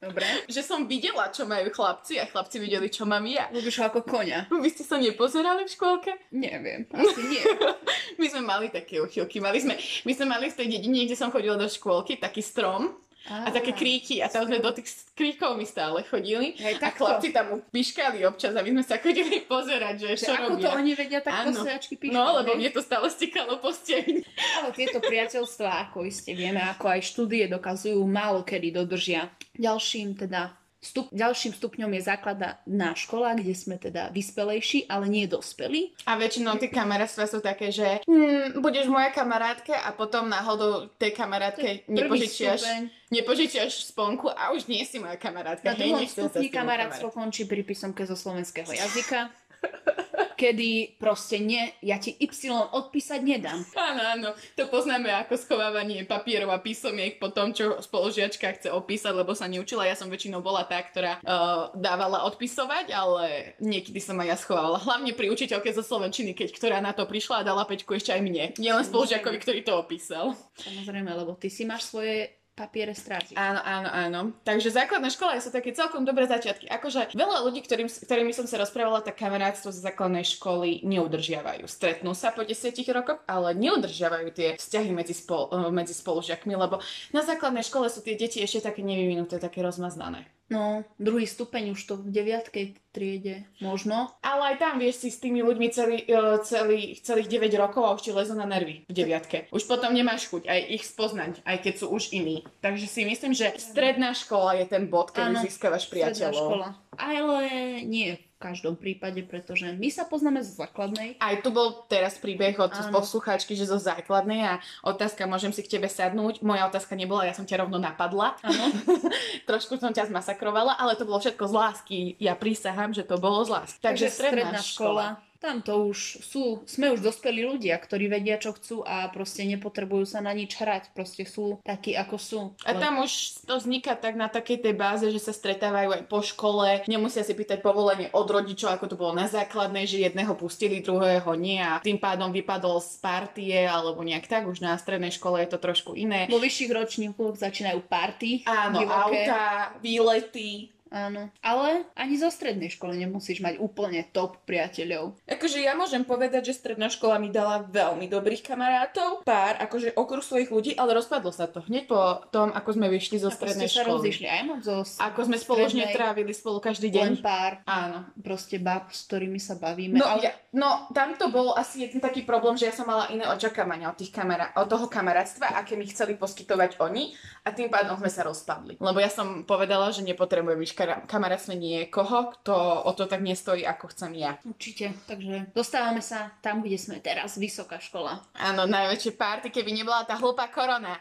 Dobre. 0.00 0.26
že 0.48 0.64
som 0.64 0.88
videla, 0.88 1.28
čo 1.28 1.44
majú 1.44 1.68
chlapci 1.68 2.16
a 2.16 2.24
chlapci 2.28 2.56
videli, 2.58 2.88
čo 2.88 3.04
mám 3.04 3.24
ja. 3.28 3.52
Ľubíš 3.52 3.84
ako 3.84 4.04
koňa. 4.04 4.48
Vy 4.48 4.68
ste 4.72 4.84
sa 4.88 4.96
nepozerali 4.96 5.68
v 5.68 5.70
škôlke? 5.70 6.12
Neviem, 6.32 6.88
asi 6.90 7.20
nie. 7.28 7.44
My 8.20 8.26
sme 8.26 8.42
mali 8.42 8.68
také 8.68 9.00
uchylky. 9.00 9.40
Mali 9.40 9.58
sme, 9.58 9.74
my 9.78 10.12
sme 10.12 10.26
mali 10.28 10.46
v 10.46 10.56
tej 10.56 10.68
dedine, 10.68 11.04
kde 11.04 11.16
som 11.16 11.32
chodila 11.32 11.56
do 11.56 11.64
škôlky, 11.64 12.16
taký 12.16 12.40
strom 12.40 12.92
a 13.22 13.48
také 13.48 13.72
kríky 13.72 14.18
a 14.18 14.28
tam 14.28 14.44
sme 14.44 14.58
do 14.58 14.72
tých 14.72 14.88
kríkov 15.12 15.52
my 15.52 15.64
stále 15.64 16.00
chodili. 16.02 16.56
Hej, 16.56 16.80
A 16.80 16.88
chlapci 16.88 17.30
tam 17.30 17.60
piškali 17.64 18.24
občas 18.24 18.52
a 18.52 18.60
my 18.60 18.70
sme 18.72 18.84
sa 18.84 18.96
chodili 18.96 19.44
pozerať, 19.46 19.94
že 19.96 20.08
Že 20.14 20.24
čo 20.24 20.32
ako 20.32 20.48
robia. 20.50 20.64
to 20.64 20.68
oni 20.74 20.92
vedia 20.92 21.20
takto 21.20 21.48
Áno. 21.52 21.60
sejačky 21.60 21.94
píšťať? 21.96 22.16
No, 22.16 22.40
lebo 22.40 22.56
mne 22.56 22.70
to 22.72 22.80
stále 22.80 23.06
stekalo 23.08 23.60
po 23.60 23.72
stehni. 23.72 24.24
Ale 24.56 24.72
tieto 24.72 25.00
priateľstvá, 25.00 25.70
ako 25.86 26.04
iste 26.04 26.32
vieme, 26.32 26.60
ako 26.60 26.84
aj 26.88 27.00
štúdie 27.04 27.44
dokazujú, 27.46 28.00
málo 28.02 28.40
kedy 28.40 28.72
dodržia. 28.74 29.28
Ďalším 29.52 30.16
teda 30.18 30.59
Stup, 30.80 31.12
ďalším 31.12 31.52
stupňom 31.52 31.92
je 31.92 32.02
základná 32.08 32.96
škola, 32.96 33.36
kde 33.36 33.52
sme 33.52 33.76
teda 33.76 34.08
vyspelejší, 34.16 34.88
ale 34.88 35.12
nie 35.12 35.28
dospelí. 35.28 35.92
A 36.08 36.16
väčšinou 36.16 36.56
tie 36.56 36.72
kamarátstva 36.72 37.28
sú 37.28 37.44
také, 37.44 37.68
že 37.68 38.00
hm, 38.08 38.64
budeš 38.64 38.88
moja 38.88 39.12
kamarátka 39.12 39.76
a 39.76 39.92
potom 39.92 40.32
náhodou 40.32 40.88
tej 40.96 41.12
kamarátke 41.12 41.84
nepožičiaš, 41.84 42.64
nepožičiaš 43.12 43.92
sponku 43.92 44.32
a 44.32 44.56
už 44.56 44.72
nie 44.72 44.80
si 44.88 44.96
moja 44.96 45.20
kamarátka. 45.20 45.68
Na 45.68 45.76
druhom 45.76 46.00
stupni 46.08 46.48
kamarátstvo 46.48 47.12
končí 47.12 47.44
pri 47.44 47.60
písomke 47.60 48.08
zo 48.08 48.16
slovenského 48.16 48.72
jazyka, 48.72 49.28
kedy 50.40 50.96
proste 50.96 51.36
nie, 51.36 51.60
ja 51.84 52.00
ti 52.00 52.16
Y 52.16 52.48
odpísať 52.48 53.20
nedám. 53.20 53.60
Áno, 53.90 54.02
áno, 54.06 54.28
to 54.54 54.70
poznáme 54.70 55.10
ako 55.10 55.34
schovávanie 55.34 56.06
papierov 56.06 56.54
a 56.54 56.62
písomiek 56.62 57.18
po 57.18 57.34
tom, 57.34 57.50
čo 57.50 57.82
spolužiačka 57.82 58.54
chce 58.54 58.68
opísať, 58.70 59.12
lebo 59.12 59.34
sa 59.34 59.50
neučila. 59.50 59.82
Ja 59.82 59.98
som 59.98 60.06
väčšinou 60.06 60.38
bola 60.38 60.62
tá, 60.62 60.78
ktorá 60.78 61.18
uh, 61.18 61.74
dávala 61.74 62.22
odpisovať, 62.30 62.94
ale 62.94 63.58
niekedy 63.58 63.98
som 63.98 64.14
aj 64.22 64.26
ja 64.30 64.36
schovávala. 64.38 64.78
Hlavne 64.78 65.10
pri 65.12 65.26
učiteľke 65.34 65.74
zo 65.74 65.82
Slovenčiny, 65.82 66.38
keď 66.38 66.48
ktorá 66.54 66.78
na 66.78 66.94
to 66.94 67.02
prišla 67.02 67.42
a 67.42 67.46
dala 67.46 67.66
pečku 67.66 67.98
ešte 67.98 68.14
aj 68.14 68.22
mne. 68.22 68.44
Nielen 68.62 68.86
spolužiakovi, 68.86 69.42
ktorý 69.42 69.60
to 69.66 69.74
opísal. 69.74 70.38
Samozrejme, 70.62 71.10
lebo 71.10 71.34
ty 71.34 71.50
si 71.50 71.66
máš 71.66 71.90
svoje 71.90 72.39
papiere 72.60 72.92
strátiť. 72.92 73.32
Áno, 73.40 73.60
áno, 73.64 73.88
áno. 73.88 74.20
Takže 74.44 74.68
základná 74.68 75.08
škola 75.08 75.40
sú 75.40 75.48
také 75.48 75.72
celkom 75.72 76.04
dobré 76.04 76.28
začiatky. 76.28 76.68
Akože 76.68 77.16
veľa 77.16 77.40
ľudí, 77.48 77.64
ktorým, 77.64 77.88
ktorými 77.88 78.36
som 78.36 78.44
sa 78.44 78.60
rozprávala, 78.60 79.00
tak 79.00 79.16
kamarátstvo 79.16 79.72
z 79.72 79.80
základnej 79.80 80.28
školy 80.28 80.84
neudržiavajú. 80.84 81.64
Stretnú 81.64 82.12
sa 82.12 82.36
po 82.36 82.44
desiatich 82.44 82.92
rokoch, 82.92 83.24
ale 83.24 83.56
neudržiavajú 83.56 84.28
tie 84.36 84.48
vzťahy 84.60 84.92
medzi, 84.92 85.16
spol, 85.16 85.48
eh, 85.48 85.72
medzi 85.72 85.96
spolužiakmi, 85.96 86.52
lebo 86.52 86.84
na 87.16 87.24
základnej 87.24 87.64
škole 87.64 87.88
sú 87.88 88.04
tie 88.04 88.20
deti 88.20 88.44
ešte 88.44 88.68
také 88.68 88.84
nevyvinuté, 88.84 89.40
také 89.40 89.64
rozmaznané. 89.64 90.28
No, 90.50 90.82
druhý 90.98 91.30
stupeň 91.30 91.78
už 91.78 91.80
to 91.86 91.94
v 92.02 92.10
deviatkej 92.10 92.74
triede 92.90 93.46
možno. 93.62 94.10
Ale 94.18 94.54
aj 94.54 94.56
tam 94.58 94.82
vieš 94.82 95.06
si 95.06 95.08
s 95.14 95.22
tými 95.22 95.46
ľuďmi 95.46 95.70
celý, 95.70 96.02
eh, 96.02 96.42
celý, 96.42 96.98
celých 96.98 97.30
9 97.30 97.54
rokov 97.54 97.86
a 97.86 97.94
už 97.94 98.02
ti 98.02 98.10
lezú 98.10 98.34
na 98.34 98.50
nervy 98.50 98.82
v 98.90 98.92
deviatke. 98.92 99.46
Už 99.54 99.70
potom 99.70 99.94
nemáš 99.94 100.26
chuť 100.26 100.50
aj 100.50 100.60
ich 100.74 100.82
spoznať, 100.82 101.46
aj 101.46 101.56
keď 101.62 101.74
sú 101.78 101.86
už 101.94 102.10
iní. 102.10 102.42
Takže 102.58 102.90
si 102.90 103.06
myslím, 103.06 103.30
že 103.30 103.54
stredná 103.62 104.10
škola 104.10 104.58
je 104.58 104.66
ten 104.66 104.90
bod, 104.90 105.14
kedy 105.14 105.38
Áno, 105.38 105.42
získavaš 105.46 105.86
priateľov. 105.86 106.34
škola. 106.34 106.68
Ale 106.98 107.46
nie 107.86 108.18
každom 108.40 108.74
prípade, 108.74 109.20
pretože 109.20 109.68
my 109.76 109.92
sa 109.92 110.08
poznáme 110.08 110.40
zo 110.40 110.56
základnej. 110.64 111.20
Aj 111.20 111.36
tu 111.44 111.52
bol 111.52 111.84
teraz 111.92 112.16
príbeh 112.16 112.56
od 112.56 112.72
Áno. 112.72 112.96
poslucháčky, 112.96 113.52
že 113.52 113.68
zo 113.68 113.76
základnej 113.76 114.40
a 114.48 114.52
otázka, 114.80 115.28
môžem 115.28 115.52
si 115.52 115.60
k 115.60 115.76
tebe 115.76 115.92
sadnúť. 115.92 116.40
Moja 116.40 116.64
otázka 116.72 116.96
nebola, 116.96 117.28
ja 117.28 117.36
som 117.36 117.44
ťa 117.44 117.68
rovno 117.68 117.76
napadla. 117.76 118.40
Trošku 119.48 119.76
som 119.76 119.92
ťa 119.92 120.08
zmasakrovala, 120.08 120.80
ale 120.80 120.96
to 120.96 121.04
bolo 121.04 121.20
všetko 121.20 121.44
z 121.44 121.52
lásky. 121.52 121.98
Ja 122.16 122.32
prísahám, 122.32 122.96
že 122.96 123.04
to 123.04 123.20
bolo 123.20 123.44
z 123.44 123.52
lásky. 123.52 123.78
Takže, 123.84 124.08
stredná, 124.08 124.58
škola. 124.64 125.20
Tam 125.40 125.64
to 125.64 125.88
už 125.88 126.20
sú, 126.20 126.60
sme 126.68 126.92
už 126.92 127.00
dospelí 127.00 127.48
ľudia, 127.48 127.80
ktorí 127.80 128.12
vedia, 128.12 128.36
čo 128.36 128.52
chcú 128.52 128.84
a 128.84 129.08
proste 129.08 129.48
nepotrebujú 129.48 130.04
sa 130.04 130.20
na 130.20 130.36
nič 130.36 130.52
hrať. 130.60 130.92
Proste 130.92 131.24
sú 131.24 131.56
takí, 131.64 131.96
ako 131.96 132.16
sú. 132.20 132.40
A 132.68 132.76
tam 132.76 133.00
už 133.00 133.40
to 133.48 133.56
vzniká 133.56 133.96
tak 133.96 134.20
na 134.20 134.28
takej 134.28 134.60
tej 134.60 134.74
báze, 134.76 135.08
že 135.08 135.16
sa 135.16 135.32
stretávajú 135.32 135.96
aj 135.96 136.02
po 136.12 136.20
škole, 136.20 136.84
nemusia 136.84 137.24
si 137.24 137.32
pýtať 137.32 137.64
povolenie 137.64 138.12
od 138.12 138.28
rodičov, 138.28 138.76
ako 138.76 138.92
to 138.92 139.00
bolo 139.00 139.16
na 139.16 139.32
základnej, 139.32 139.88
že 139.88 140.04
jedného 140.04 140.36
pustili, 140.36 140.84
druhého 140.84 141.32
nie 141.40 141.56
a 141.56 141.80
tým 141.80 141.96
pádom 141.96 142.28
vypadol 142.36 142.76
z 142.84 143.00
partie 143.00 143.64
alebo 143.64 144.04
nejak 144.04 144.28
tak. 144.28 144.44
Už 144.44 144.60
na 144.60 144.76
strednej 144.76 145.10
škole 145.10 145.40
je 145.40 145.56
to 145.56 145.58
trošku 145.58 145.96
iné. 145.96 146.28
Vo 146.28 146.36
vyšších 146.36 146.68
ročníkoch 146.68 147.40
začínajú 147.40 147.80
party. 147.88 148.44
Áno, 148.44 148.84
divoké. 148.84 149.24
auta, 149.24 149.72
výlety, 149.80 150.68
Áno. 150.90 151.30
Ale 151.38 151.86
ani 151.94 152.18
zo 152.18 152.26
strednej 152.28 152.66
školy 152.68 152.98
nemusíš 152.98 153.38
mať 153.38 153.62
úplne 153.62 154.02
top 154.10 154.42
priateľov. 154.42 155.14
Akože 155.24 155.62
ja 155.62 155.78
môžem 155.78 156.02
povedať, 156.02 156.50
že 156.50 156.58
stredná 156.58 156.90
škola 156.90 157.22
mi 157.22 157.30
dala 157.30 157.62
veľmi 157.62 158.10
dobrých 158.10 158.42
kamarátov, 158.42 159.22
pár, 159.22 159.54
akože 159.62 159.94
okruh 159.94 160.18
svojich 160.20 160.50
ľudí, 160.50 160.74
ale 160.74 160.98
rozpadlo 160.98 161.30
sa 161.30 161.46
to 161.46 161.62
hneď 161.62 161.86
po 161.86 162.26
tom, 162.34 162.50
ako 162.50 162.74
sme 162.74 162.90
vyšli 162.90 163.22
zo 163.22 163.30
Ako 163.30 163.38
strednej 163.38 163.70
ste 163.70 163.78
sa 163.78 163.82
školy. 163.86 163.94
rozišli 164.02 164.26
aj 164.26 164.42
moc 164.42 164.60
zo 164.66 164.76
Ako 164.82 165.20
sme 165.22 165.36
spoločne 165.38 165.84
trávili 165.94 166.34
spolu 166.34 166.58
každý 166.58 166.90
len 166.90 167.14
deň. 167.14 167.22
pár 167.22 167.62
Áno. 167.64 168.10
proste 168.18 168.58
bab, 168.58 168.90
s 168.90 169.06
ktorými 169.06 169.38
sa 169.38 169.54
bavíme. 169.54 169.94
No, 169.94 170.10
ale 170.10 170.26
ja, 170.26 170.32
no, 170.50 170.90
tam 170.90 171.14
to 171.14 171.30
bol 171.30 171.54
asi 171.54 171.86
jeden 171.86 172.02
taký 172.02 172.26
problém, 172.26 172.58
že 172.58 172.66
ja 172.66 172.74
som 172.74 172.90
mala 172.90 173.06
iné 173.14 173.30
očakávania 173.30 173.94
od, 173.94 173.96
tých 173.96 174.10
kamera- 174.10 174.50
od 174.58 174.66
toho 174.66 174.90
kamarátstva, 174.90 175.54
aké 175.54 175.78
mi 175.78 175.86
chceli 175.86 176.18
poskytovať 176.18 176.82
oni 176.82 177.14
a 177.46 177.54
tým 177.54 177.70
pádom 177.70 177.94
sme 177.94 178.10
sa 178.10 178.26
rozpadli. 178.26 178.74
Lebo 178.82 178.98
ja 178.98 179.08
som 179.08 179.46
povedala, 179.46 179.94
že 179.94 180.02
nepotrebujem 180.02 180.58
byť 180.80 180.88
kara- 180.88 181.04
kamarátstve 181.04 181.54
niekoho, 181.60 182.32
kto 182.40 182.54
o 182.88 182.90
to 182.96 183.04
tak 183.04 183.20
nestojí, 183.20 183.68
ako 183.68 183.92
chcem 183.92 184.16
ja. 184.16 184.40
Určite. 184.48 184.96
Takže 185.04 185.52
dostávame 185.52 186.00
sa 186.00 186.32
tam, 186.40 186.64
kde 186.64 186.80
sme 186.80 187.04
teraz, 187.04 187.36
vysoká 187.36 187.76
škola. 187.76 188.24
Áno, 188.32 188.64
najväčšie 188.64 189.12
párty, 189.12 189.52
keby 189.52 189.76
nebola 189.76 190.08
tá 190.08 190.16
hlúpa 190.16 190.48
korona. 190.48 190.96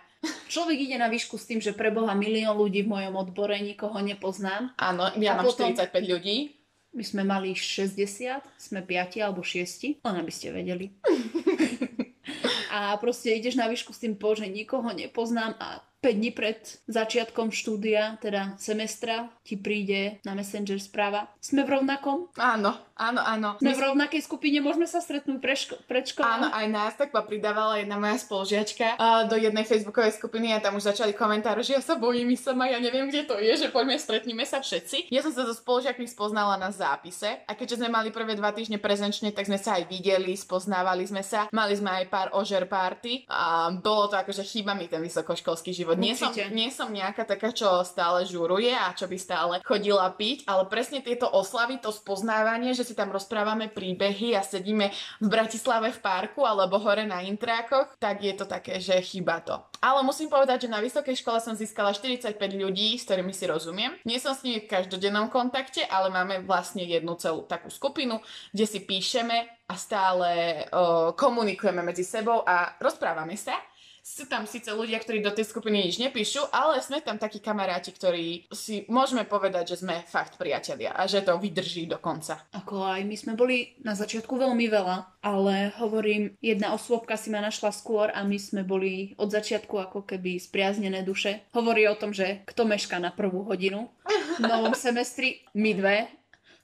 Človek 0.51 0.83
ide 0.83 0.99
na 0.99 1.07
výšku 1.07 1.39
s 1.39 1.47
tým, 1.47 1.63
že 1.63 1.71
preboha 1.71 2.11
milión 2.11 2.59
ľudí 2.59 2.83
v 2.83 2.91
mojom 2.91 3.15
odbore, 3.15 3.55
nikoho 3.63 3.95
nepoznám. 4.03 4.75
Áno, 4.75 5.07
ja 5.15 5.39
A 5.39 5.39
mám 5.39 5.47
potom- 5.47 5.71
45 5.71 5.95
ľudí. 6.03 6.59
My 6.89 7.05
sme 7.05 7.21
mali 7.21 7.53
60, 7.53 8.41
sme 8.57 8.81
5 8.81 9.21
alebo 9.21 9.45
6, 9.45 10.01
len 10.01 10.15
aby 10.17 10.31
ste 10.33 10.49
vedeli. 10.49 10.89
a 12.75 12.97
proste 12.97 13.29
ideš 13.29 13.55
na 13.55 13.69
výšku 13.69 13.93
s 13.93 14.01
tým, 14.01 14.17
bože, 14.17 14.49
nikoho 14.49 14.89
nepoznám 14.89 15.53
a 15.61 15.85
5 15.99 16.15
dní 16.15 16.31
pred 16.31 16.63
začiatkom 16.87 17.51
štúdia, 17.51 18.15
teda 18.23 18.55
semestra, 18.55 19.27
ti 19.43 19.59
príde 19.59 20.23
na 20.23 20.31
Messenger 20.31 20.79
správa. 20.79 21.27
Sme 21.43 21.67
v 21.67 21.75
rovnakom? 21.75 22.31
Áno, 22.39 22.71
áno, 22.95 23.19
áno. 23.19 23.59
Sme 23.59 23.75
v 23.75 23.83
rovnakej 23.83 24.23
skupine, 24.23 24.63
môžeme 24.63 24.87
sa 24.87 25.03
stretnúť 25.03 25.43
pre 25.43 25.59
ško- 25.59 25.83
pred 25.91 26.07
školou? 26.07 26.39
Áno, 26.39 26.47
aj 26.55 26.65
nás 26.71 26.95
tak 26.95 27.11
ma 27.11 27.19
pridávala 27.19 27.83
jedna 27.83 27.99
moja 27.99 28.15
spolužiačka 28.15 28.95
uh, 28.95 29.27
do 29.27 29.35
jednej 29.35 29.67
facebookovej 29.67 30.15
skupiny 30.15 30.55
a 30.55 30.63
tam 30.63 30.79
už 30.79 30.87
začali 30.95 31.11
komentáre, 31.11 31.59
že 31.67 31.75
ja 31.75 31.83
sa 31.83 31.99
bojím 31.99 32.31
ísť 32.31 32.55
sama, 32.55 32.71
ja 32.71 32.79
neviem, 32.79 33.11
kde 33.11 33.27
to 33.27 33.35
je, 33.35 33.59
že 33.59 33.67
poďme, 33.67 33.99
stretníme 33.99 34.47
sa 34.47 34.63
všetci. 34.63 35.11
Ja 35.11 35.19
som 35.19 35.35
sa 35.35 35.43
so 35.43 35.51
spolužiakmi 35.51 36.07
spoznala 36.07 36.55
na 36.55 36.71
zápise 36.71 37.43
a 37.43 37.51
keďže 37.59 37.83
sme 37.83 37.91
mali 37.91 38.07
prvé 38.15 38.39
dva 38.39 38.55
týždne 38.55 38.79
prezenčne, 38.79 39.35
tak 39.35 39.51
sme 39.51 39.59
sa 39.59 39.75
aj 39.75 39.91
videli, 39.91 40.31
spoznávali 40.39 41.03
sme 41.03 41.27
sa, 41.27 41.51
mali 41.51 41.75
sme 41.75 41.91
aj 41.91 42.05
pár 42.07 42.27
ožer 42.39 42.71
party 42.71 43.27
a 43.27 43.67
bolo 43.75 44.07
to 44.07 44.15
akože 44.15 44.47
chýba 44.47 44.71
mi 44.79 44.87
ten 44.87 45.03
vysokoškolský 45.03 45.75
život. 45.75 45.88
Život. 45.95 46.05
Nie 46.05 46.13
som, 46.13 46.31
nie 46.53 46.69
som 46.69 46.89
nejaká 46.91 47.23
taká, 47.25 47.49
čo 47.55 47.81
stále 47.81 48.27
žuruje 48.27 48.75
a 48.75 48.93
čo 48.93 49.09
by 49.09 49.17
stále 49.17 49.53
chodila 49.65 50.11
piť, 50.13 50.45
ale 50.45 50.67
presne 50.69 51.01
tieto 51.01 51.25
oslavy, 51.25 51.81
to 51.81 51.89
spoznávanie, 51.89 52.75
že 52.75 52.85
si 52.85 52.93
tam 52.93 53.09
rozprávame 53.09 53.71
príbehy 53.71 54.35
a 54.35 54.45
sedíme 54.45 54.91
v 55.23 55.27
Bratislave 55.27 55.95
v 55.95 55.99
parku 56.01 56.43
alebo 56.43 56.77
hore 56.81 57.07
na 57.07 57.23
intrákoch, 57.23 57.95
tak 57.97 58.21
je 58.21 58.33
to 58.35 58.45
také, 58.45 58.77
že 58.83 58.99
chýba 59.01 59.39
to. 59.41 59.57
Ale 59.79 60.03
musím 60.03 60.27
povedať, 60.27 60.67
že 60.67 60.73
na 60.75 60.83
vysokej 60.83 61.15
škole 61.23 61.39
som 61.39 61.55
získala 61.55 61.95
45 61.95 62.35
ľudí, 62.35 62.99
s 62.99 63.07
ktorými 63.07 63.31
si 63.31 63.47
rozumiem. 63.47 63.95
Nie 64.03 64.19
som 64.19 64.35
s 64.35 64.43
nimi 64.43 64.59
v 64.59 64.67
každodennom 64.67 65.31
kontakte, 65.31 65.87
ale 65.87 66.11
máme 66.11 66.43
vlastne 66.43 66.83
jednu 66.83 67.15
celú 67.15 67.47
takú 67.47 67.71
skupinu, 67.71 68.19
kde 68.51 68.65
si 68.67 68.83
píšeme 68.83 69.47
a 69.69 69.73
stále 69.77 70.63
o, 70.73 71.13
komunikujeme 71.15 71.79
medzi 71.85 72.03
sebou 72.03 72.43
a 72.43 72.75
rozprávame 72.81 73.39
sa. 73.39 73.55
Sú 74.03 74.25
tam 74.25 74.49
síce 74.49 74.71
ľudia, 74.71 74.99
ktorí 74.99 75.21
do 75.23 75.33
tej 75.33 75.47
skupiny 75.47 75.85
nič 75.85 75.99
nepíšu, 75.99 76.49
ale 76.51 76.79
sme 76.81 77.03
tam 77.03 77.19
takí 77.19 77.43
kamaráti, 77.43 77.93
ktorí 77.93 78.49
si 78.51 78.83
môžeme 78.89 79.23
povedať, 79.27 79.75
že 79.75 79.85
sme 79.85 80.03
fakt 80.07 80.39
priatelia 80.39 80.95
a 80.95 81.05
že 81.05 81.23
to 81.23 81.37
vydrží 81.37 81.85
do 81.85 82.01
konca. 82.01 82.41
Ako 82.55 82.83
aj 82.83 83.01
my 83.05 83.15
sme 83.15 83.33
boli 83.35 83.77
na 83.83 83.93
začiatku 83.93 84.31
veľmi 84.35 84.65
veľa, 84.71 85.23
ale 85.23 85.75
hovorím, 85.79 86.35
jedna 86.39 86.71
osôbka 86.73 87.19
si 87.19 87.29
ma 87.29 87.43
našla 87.43 87.75
skôr 87.75 88.11
a 88.11 88.23
my 88.23 88.39
sme 88.39 88.63
boli 88.63 89.13
od 89.19 89.29
začiatku 89.31 89.75
ako 89.75 90.07
keby 90.07 90.39
spriaznené 90.39 91.03
duše. 91.03 91.43
Hovorí 91.51 91.85
o 91.87 91.99
tom, 91.99 92.15
že 92.15 92.43
kto 92.47 92.63
meška 92.63 92.97
na 92.97 93.11
prvú 93.11 93.43
hodinu 93.43 93.91
v 94.39 94.43
novom 94.47 94.75
semestri, 94.79 95.43
my 95.55 95.71
dve. 95.75 95.97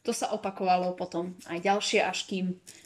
To 0.06 0.14
sa 0.14 0.30
opakovalo 0.38 0.94
potom 0.94 1.34
aj 1.50 1.66
ďalšie, 1.66 2.00
až 2.06 2.30
kým 2.30 2.46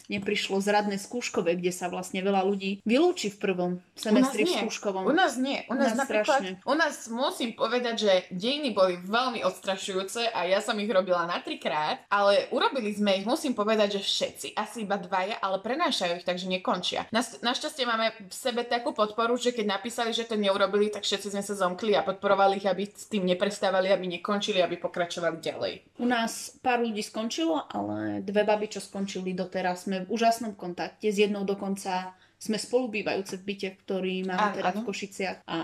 neprišlo 0.10 0.58
zradné 0.60 0.98
skúškové, 0.98 1.56
kde 1.56 1.70
sa 1.70 1.88
vlastne 1.88 2.20
veľa 2.26 2.42
ľudí 2.44 2.82
vylúči 2.84 3.30
v 3.30 3.38
prvom 3.38 3.72
semestri 3.94 4.44
v 4.44 4.66
skúškovom. 4.66 5.06
U 5.06 5.14
nás 5.14 5.38
nie. 5.38 5.64
U 5.70 5.78
nás, 5.78 5.94
U 5.94 5.96
nás 5.96 6.02
napríklad, 6.02 6.42
strašne. 6.42 6.66
u 6.66 6.74
nás 6.76 6.96
musím 7.14 7.54
povedať, 7.54 7.96
že 8.02 8.14
dejiny 8.34 8.74
boli 8.74 8.98
veľmi 9.06 9.46
odstrašujúce 9.46 10.34
a 10.34 10.50
ja 10.50 10.60
som 10.60 10.74
ich 10.82 10.90
robila 10.90 11.30
na 11.30 11.38
trikrát, 11.40 12.02
ale 12.10 12.50
urobili 12.50 12.90
sme 12.92 13.22
ich, 13.22 13.26
musím 13.30 13.54
povedať, 13.54 14.02
že 14.02 14.02
všetci, 14.02 14.48
asi 14.58 14.84
iba 14.84 14.98
dvaja, 14.98 15.38
ale 15.40 15.62
prenášajú 15.62 16.20
ich, 16.20 16.26
takže 16.26 16.50
nekončia. 16.50 17.06
Nas, 17.14 17.38
našťastie 17.46 17.86
máme 17.86 18.10
v 18.18 18.34
sebe 18.34 18.66
takú 18.66 18.98
podporu, 18.98 19.38
že 19.38 19.54
keď 19.54 19.78
napísali, 19.78 20.10
že 20.10 20.26
to 20.26 20.34
neurobili, 20.34 20.90
tak 20.90 21.06
všetci 21.06 21.38
sme 21.38 21.44
sa 21.46 21.54
zomkli 21.54 21.94
a 21.94 22.02
podporovali 22.02 22.58
ich, 22.58 22.66
aby 22.66 22.90
s 22.90 23.06
tým 23.06 23.30
neprestávali, 23.30 23.94
aby 23.94 24.10
nekončili, 24.18 24.58
aby 24.58 24.82
pokračovali 24.82 25.38
ďalej. 25.38 25.74
U 26.02 26.08
nás 26.10 26.58
pár 26.66 26.82
ľudí 26.82 27.06
skončilo, 27.06 27.62
ale 27.70 28.26
dve 28.26 28.42
baby, 28.42 28.72
čo 28.72 28.82
skončili 28.82 29.38
doteraz, 29.38 29.86
sme 29.86 29.99
v 30.06 30.12
úžasnom 30.12 30.54
kontakte. 30.56 31.10
S 31.10 31.18
jednou 31.20 31.44
dokonca 31.44 32.14
sme 32.40 32.56
spolubývajúce 32.56 33.36
v 33.44 33.52
byte, 33.52 33.70
ktorý 33.84 34.24
máme 34.24 34.48
Áno, 34.52 34.56
teda 34.56 34.72
v 34.72 34.80
áno. 34.80 34.88
Košiciach. 34.88 35.38
A 35.44 35.58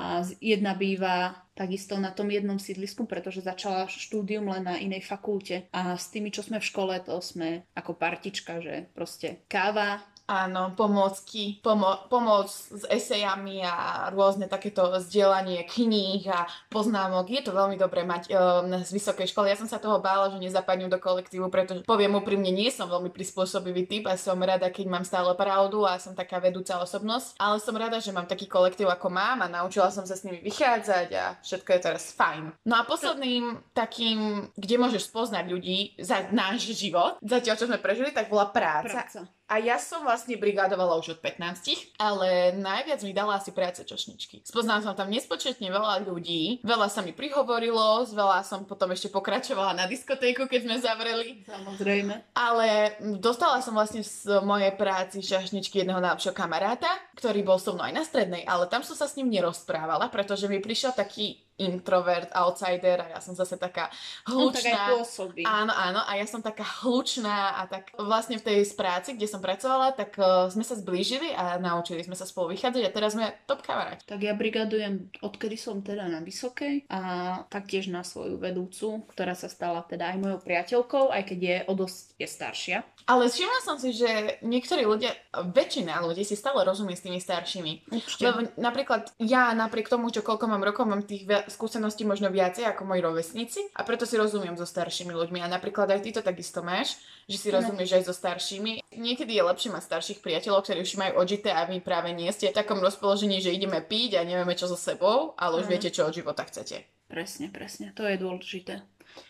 jedna 0.43 0.75
býva 0.75 1.47
takisto 1.55 1.95
na 1.95 2.11
tom 2.11 2.27
jednom 2.27 2.59
sídlisku, 2.59 3.07
pretože 3.07 3.39
začala 3.39 3.87
štúdium 3.87 4.51
len 4.51 4.67
na 4.67 4.75
inej 4.75 5.07
fakulte. 5.07 5.71
A 5.71 5.95
s 5.95 6.11
tými, 6.11 6.35
čo 6.35 6.43
sme 6.43 6.59
v 6.59 6.67
škole, 6.67 6.99
to 6.99 7.15
sme 7.23 7.63
ako 7.79 7.95
partička, 7.95 8.59
že 8.59 8.91
proste 8.91 9.47
káva, 9.47 10.03
Áno, 10.25 10.73
pomôcky, 10.73 11.61
pomo- 11.61 12.01
pomoc 12.09 12.49
s 12.49 12.81
esejami 12.89 13.61
a 13.61 14.09
rôzne 14.09 14.49
takéto 14.49 14.97
zdieľanie 14.97 15.69
kníh 15.69 16.25
a 16.33 16.49
poznámok. 16.73 17.29
Je 17.29 17.45
to 17.45 17.53
veľmi 17.53 17.77
dobré 17.77 18.01
mať 18.01 18.33
um, 18.33 18.73
z 18.81 18.89
vysokej 18.89 19.29
školy. 19.29 19.53
Ja 19.53 19.61
som 19.61 19.69
sa 19.69 19.77
toho 19.77 20.01
bála, 20.01 20.33
že 20.33 20.41
nezapadnem 20.41 20.89
do 20.89 20.97
kolektívu, 20.97 21.45
pretože 21.53 21.85
poviem 21.85 22.17
úprimne, 22.17 22.49
nie 22.49 22.73
som 22.73 22.89
veľmi 22.89 23.13
prispôsobivý 23.13 23.85
typ 23.85 24.09
a 24.09 24.17
som 24.17 24.41
rada, 24.41 24.73
keď 24.73 24.85
mám 24.89 25.05
stále 25.05 25.29
pravdu 25.37 25.85
a 25.85 26.01
som 26.01 26.17
taká 26.17 26.41
vedúca 26.41 26.81
osobnosť. 26.81 27.37
Ale 27.37 27.61
som 27.61 27.77
rada, 27.77 28.01
že 28.01 28.09
mám 28.09 28.25
taký 28.25 28.49
kolektív 28.49 28.89
ako 28.89 29.13
mám 29.13 29.45
a 29.45 29.51
naučila 29.51 29.93
som 29.93 30.09
sa 30.09 30.17
s 30.17 30.25
nimi 30.25 30.41
vychádzať 30.41 31.07
a 31.13 31.37
všetko 31.45 31.69
je 31.69 31.79
teraz 31.85 32.09
fajn. 32.17 32.65
No 32.65 32.81
a 32.81 32.87
posledným 32.89 33.61
takým, 33.77 34.49
kde 34.57 34.75
môžeš 34.81 35.05
spoznať 35.05 35.45
ľudí 35.53 35.93
za 36.01 36.33
náš 36.33 36.73
život, 36.73 37.21
zatiaľ 37.21 37.61
čo 37.61 37.69
sme 37.69 37.77
prežili, 37.77 38.09
tak 38.09 38.33
bola 38.33 38.49
práca. 38.49 38.89
práca. 38.89 39.21
A 39.45 39.61
ja 39.61 39.77
som 39.77 40.01
vlastne 40.01 40.41
brigádovala 40.41 40.97
už 40.97 41.17
od 41.17 41.19
15, 41.21 42.01
ale 42.01 42.57
najviac 42.57 43.05
mi 43.05 43.13
dala 43.13 43.37
asi 43.37 43.53
práca 43.53 43.85
čošničky. 43.85 44.41
Spoznala 44.41 44.81
som 44.81 44.97
tam 44.97 45.13
nespočetne 45.13 45.69
veľa 45.69 46.01
ľudí, 46.01 46.65
veľa 46.65 46.89
sa 46.89 47.05
mi 47.05 47.13
prihovorilo, 47.13 48.09
veľa 48.09 48.41
som 48.41 48.65
potom 48.65 48.89
ešte 48.89 49.13
pokračovala 49.13 49.77
na 49.77 49.85
diskotéku, 49.85 50.49
keď 50.49 50.65
sme 50.65 50.75
zavreli. 50.81 51.27
Samozrejme. 51.45 52.33
Ale 52.33 52.97
dostala 53.21 53.61
som 53.61 53.77
vlastne 53.77 54.01
z 54.01 54.41
mojej 54.41 54.73
práci 54.73 55.21
čašničky 55.21 55.85
jedného 55.85 56.01
najlepšieho 56.01 56.33
kamaráta, 56.33 56.89
ktorý 57.13 57.45
bol 57.45 57.61
so 57.61 57.77
mnou 57.77 57.85
aj 57.85 57.93
na 57.93 58.03
strednej, 58.03 58.49
ale 58.49 58.65
tam 58.65 58.81
som 58.81 58.97
sa 58.97 59.05
s 59.05 59.13
ním 59.13 59.29
nerozprávala, 59.29 60.09
pretože 60.09 60.49
mi 60.49 60.57
prišiel 60.57 60.97
taký 60.97 61.45
introvert, 61.55 62.27
outsider 62.35 62.99
a 62.99 63.07
ja 63.15 63.19
som 63.23 63.31
zase 63.31 63.55
taká 63.55 63.87
On 64.27 64.51
tak 64.51 64.67
aj 64.67 64.75
hlučná. 64.75 64.83
pôsobí. 64.91 65.43
Áno, 65.47 65.71
áno, 65.71 66.03
a 66.03 66.11
ja 66.19 66.27
som 66.27 66.43
taká 66.43 66.67
hlučná 66.83 67.55
a 67.55 67.61
tak 67.71 67.95
vlastne 67.95 68.35
v 68.35 68.43
tej 68.43 68.59
práci, 68.75 69.15
kde 69.15 69.27
som 69.31 69.34
pracovala, 69.39 69.95
tak 69.95 70.15
uh, 70.19 70.47
sme 70.47 70.61
sa 70.61 70.75
zblížili 70.75 71.31
a 71.33 71.57
naučili 71.57 72.03
sme 72.03 72.13
sa 72.13 72.27
spolu 72.27 72.53
vychádzať 72.53 72.83
a 72.85 72.91
teraz 72.93 73.15
sme 73.15 73.31
top 73.47 73.63
kamaráti. 73.63 74.03
Tak 74.05 74.19
ja 74.21 74.35
brigadujem, 74.35 75.09
odkedy 75.23 75.55
som 75.55 75.81
teda 75.81 76.05
na 76.05 76.19
Vysokej 76.21 76.85
a 76.91 77.01
taktiež 77.47 77.87
na 77.87 78.03
svoju 78.05 78.37
vedúcu, 78.37 79.07
ktorá 79.09 79.33
sa 79.33 79.47
stala 79.47 79.81
teda 79.87 80.13
aj 80.13 80.17
mojou 80.21 80.39
priateľkou, 80.43 81.09
aj 81.11 81.23
keď 81.25 81.39
je 81.39 81.57
o 81.65 81.73
dosť 81.73 81.97
je 82.19 82.27
staršia. 82.27 82.77
Ale 83.05 83.29
všimla 83.29 83.59
som 83.61 83.77
si, 83.77 83.93
že 83.93 84.41
niektorí 84.41 84.81
ľudia, 84.81 85.13
väčšina 85.53 86.01
ľudí 86.01 86.25
si 86.25 86.33
stále 86.33 86.65
rozumie 86.65 86.97
s 86.97 87.05
tými 87.05 87.21
staršími. 87.21 87.93
Určite. 87.93 88.23
Lebo 88.25 88.39
napríklad 88.57 89.13
ja 89.21 89.53
napriek 89.53 89.85
tomu, 89.89 90.09
čo 90.09 90.25
koľko 90.25 90.49
mám 90.49 90.65
rokov, 90.65 90.89
mám 90.89 91.05
tých 91.05 91.29
skúseností 91.45 92.01
možno 92.01 92.33
viacej 92.33 92.65
ako 92.65 92.81
moji 92.89 93.01
rovesníci 93.05 93.61
a 93.77 93.85
preto 93.85 94.09
si 94.09 94.17
rozumiem 94.17 94.57
so 94.57 94.65
staršími 94.65 95.13
ľuďmi. 95.13 95.37
A 95.37 95.47
napríklad 95.47 95.93
aj 95.93 96.01
ty 96.01 96.09
to 96.17 96.25
takisto 96.25 96.65
máš, 96.65 96.97
že 97.29 97.37
si 97.37 97.47
No. 97.53 97.61
rozumieš 97.61 97.95
aj 97.95 98.03
so 98.09 98.13
staršími. 98.13 98.83
Niekedy 98.91 99.24
je 99.27 99.41
lepšie 99.41 99.69
mať 99.69 99.83
starších 99.83 100.19
priateľov, 100.19 100.61
ktorí 100.61 100.79
už 100.79 100.93
majú 100.95 101.13
odžité 101.17 101.49
a 101.49 101.63
vy 101.63 101.79
práve 101.79 102.11
nie 102.11 102.27
ste 102.27 102.49
v 102.49 102.57
takom 102.57 102.77
rozpoložení, 102.77 103.39
že 103.39 103.49
ideme 103.49 103.79
piť 103.79 104.15
a 104.15 104.21
nevieme 104.21 104.53
čo 104.53 104.65
so 104.65 104.75
sebou, 104.75 105.33
ale 105.35 105.57
už 105.57 105.65
Mhm. 105.65 105.71
viete, 105.71 105.89
čo 105.89 106.03
od 106.03 106.13
života 106.13 106.43
chcete. 106.43 106.83
Presne, 107.05 107.47
presne. 107.47 107.93
To 107.93 108.03
je 108.03 108.15
dôležité. 108.15 108.81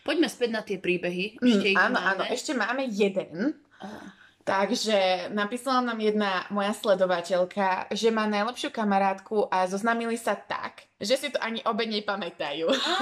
Poďme 0.02 0.26
späť 0.26 0.50
na 0.50 0.60
tie 0.60 0.76
príbehy. 0.76 1.38
Mm, 1.38 1.46
Ešte 1.46 1.66
ich 1.68 1.78
áno, 1.78 1.94
máme. 1.94 2.08
áno, 2.10 2.22
ešte 2.26 2.52
máme 2.52 2.82
jeden. 2.86 3.54
Á, 3.78 3.88
Takže 4.42 4.98
napísala 5.30 5.82
nám 5.84 5.98
jedna 5.98 6.46
moja 6.48 6.70
sledovateľka, 6.70 7.66
že 7.90 8.08
má 8.08 8.24
najlepšiu 8.24 8.70
kamarátku 8.70 9.46
a 9.46 9.66
zoznámili 9.66 10.14
sa 10.16 10.34
tak, 10.34 10.65
že 10.96 11.14
si 11.14 11.28
to 11.28 11.36
ani 11.38 11.60
obe 11.62 11.84
nepamätajú. 11.84 12.66
Á, 12.66 12.92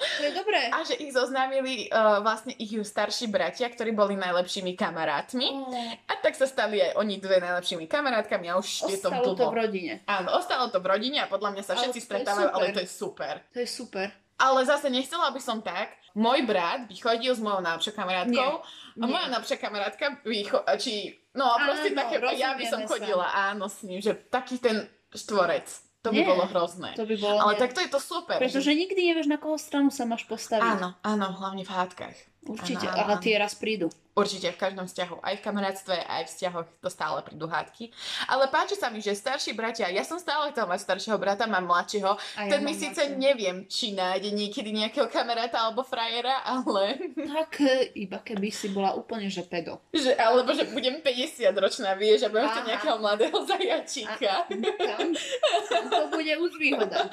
to 0.00 0.22
je 0.22 0.32
dobré. 0.32 0.68
A 0.74 0.80
že 0.80 0.96
ich 0.96 1.12
zoznámili 1.12 1.86
uh, 1.86 2.20
vlastne 2.20 2.56
ich 2.56 2.72
starší 2.72 3.28
bratia, 3.28 3.68
ktorí 3.68 3.92
boli 3.92 4.16
najlepšími 4.16 4.72
kamarátmi. 4.72 5.46
Ó, 5.46 5.68
A 6.04 6.12
tak 6.18 6.32
sa 6.32 6.44
stali 6.44 6.80
aj 6.80 6.96
oni 6.96 7.20
dve 7.20 7.38
najlepšími 7.38 7.84
kamarátkami 7.84 8.48
a 8.48 8.56
už 8.56 8.88
je 8.88 8.96
to 8.96 9.12
Ostalo 9.12 9.24
to 9.30 9.36
dlho. 9.38 9.50
v 9.50 9.56
rodine. 9.58 9.92
Áno, 10.04 10.32
ostalo 10.32 10.68
to 10.68 10.80
v 10.80 10.88
rodine 10.88 11.20
a 11.20 11.28
podľa 11.28 11.52
mňa 11.52 11.62
sa 11.62 11.72
Ale 11.72 11.80
všetci 11.82 11.98
je 11.98 12.06
stretávajú, 12.06 12.48
ale 12.48 12.66
to 12.70 12.80
je 12.80 12.88
super. 12.88 13.34
To 13.50 13.60
je 13.60 13.68
super. 13.68 14.08
Ale 14.34 14.64
zase 14.64 14.88
nechcela 14.88 15.28
by 15.28 15.38
som 15.38 15.60
tak. 15.60 15.94
Môj 16.12 16.42
brat 16.42 16.86
by 16.86 16.94
chodil 16.94 17.30
s 17.30 17.38
mojou 17.38 17.60
najlepšou 17.60 17.92
kamarátkou 17.92 18.50
a 18.62 18.66
Nie. 18.96 19.04
moja 19.04 19.26
najlepšia 19.28 19.58
kamarátka 19.58 20.04
by 20.22 20.38
cho- 20.42 20.64
či 20.74 20.92
no 21.34 21.44
proste 21.60 21.90
Áno, 21.90 21.98
také, 22.00 22.14
ja 22.34 22.54
by 22.54 22.64
som 22.64 22.80
rozumieme 22.80 22.86
sa. 22.86 22.92
chodila 22.96 23.26
áno 23.30 23.66
s 23.66 23.82
ním, 23.82 23.98
že 23.98 24.14
taký 24.26 24.56
ten 24.56 24.86
štvorec. 25.10 25.66
To 26.04 26.12
by 26.12 26.20
Nie. 26.20 26.28
bolo 26.28 26.44
hrozné. 26.44 26.92
To 27.00 27.08
by 27.08 27.16
bolo... 27.16 27.40
Ale 27.40 27.56
nie. 27.56 27.62
takto 27.64 27.80
je 27.80 27.88
to 27.88 27.96
super. 27.96 28.36
Pretože 28.36 28.68
že... 28.68 28.76
nikdy 28.76 29.00
nevieš, 29.08 29.24
na 29.24 29.40
koho 29.40 29.56
stranu 29.56 29.88
sa 29.88 30.04
máš 30.04 30.28
postaviť. 30.28 30.76
Áno, 30.76 30.92
áno, 31.00 31.26
hlavne 31.40 31.64
v 31.64 31.72
hádkach. 31.72 32.16
Určite, 32.44 32.84
Áno, 32.92 32.92
áno, 32.92 33.04
ale 33.08 33.24
tie 33.24 33.40
raz 33.40 33.56
prídu. 33.56 33.88
Určite 34.14 34.54
v 34.54 34.60
každom 34.62 34.86
vzťahu, 34.86 35.26
aj 35.26 35.34
v 35.36 35.42
kamarátstve, 35.42 35.94
aj 35.98 36.22
v 36.22 36.30
vzťahoch 36.30 36.68
to 36.78 36.86
stále 36.86 37.18
prídu 37.26 37.50
hádky. 37.50 37.90
Ale 38.30 38.46
páči 38.46 38.78
sa 38.78 38.86
mi, 38.86 39.02
že 39.02 39.10
starší 39.10 39.58
bratia, 39.58 39.90
ja 39.90 40.06
som 40.06 40.22
stále 40.22 40.54
chcela 40.54 40.70
mať 40.70 40.86
staršieho 40.86 41.18
brata, 41.18 41.50
mám 41.50 41.66
mladšieho, 41.66 42.14
A 42.38 42.46
ten 42.46 42.62
ja 42.62 42.62
mi 42.62 42.70
mám 42.70 42.78
síce 42.78 42.94
mladšieho. 43.02 43.18
neviem, 43.18 43.56
či 43.66 43.90
nájde 43.90 44.30
niekedy 44.30 44.70
nejakého 44.70 45.10
kamaráta 45.10 45.66
alebo 45.66 45.82
frajera, 45.82 46.46
ale 46.46 46.94
Tak 47.18 47.58
e, 47.58 47.90
iba 47.98 48.22
keby 48.22 48.54
si 48.54 48.70
bola 48.70 48.94
úplne 48.94 49.26
že 49.26 49.42
pedo. 49.42 49.82
že, 49.90 50.14
alebo 50.14 50.54
že 50.54 50.70
budem 50.70 51.02
50 51.02 51.50
ročná, 51.58 51.98
vieš, 51.98 52.22
a 52.26 52.30
budem 52.30 52.46
chcieť 52.46 52.66
nejakého 52.70 52.96
mladého 53.02 53.38
zajačíka. 53.42 54.46
Tam, 54.46 55.10
tam 55.66 55.84
to 55.90 56.02
bude 56.14 56.34
už 56.38 56.52
výhoda. 56.62 57.10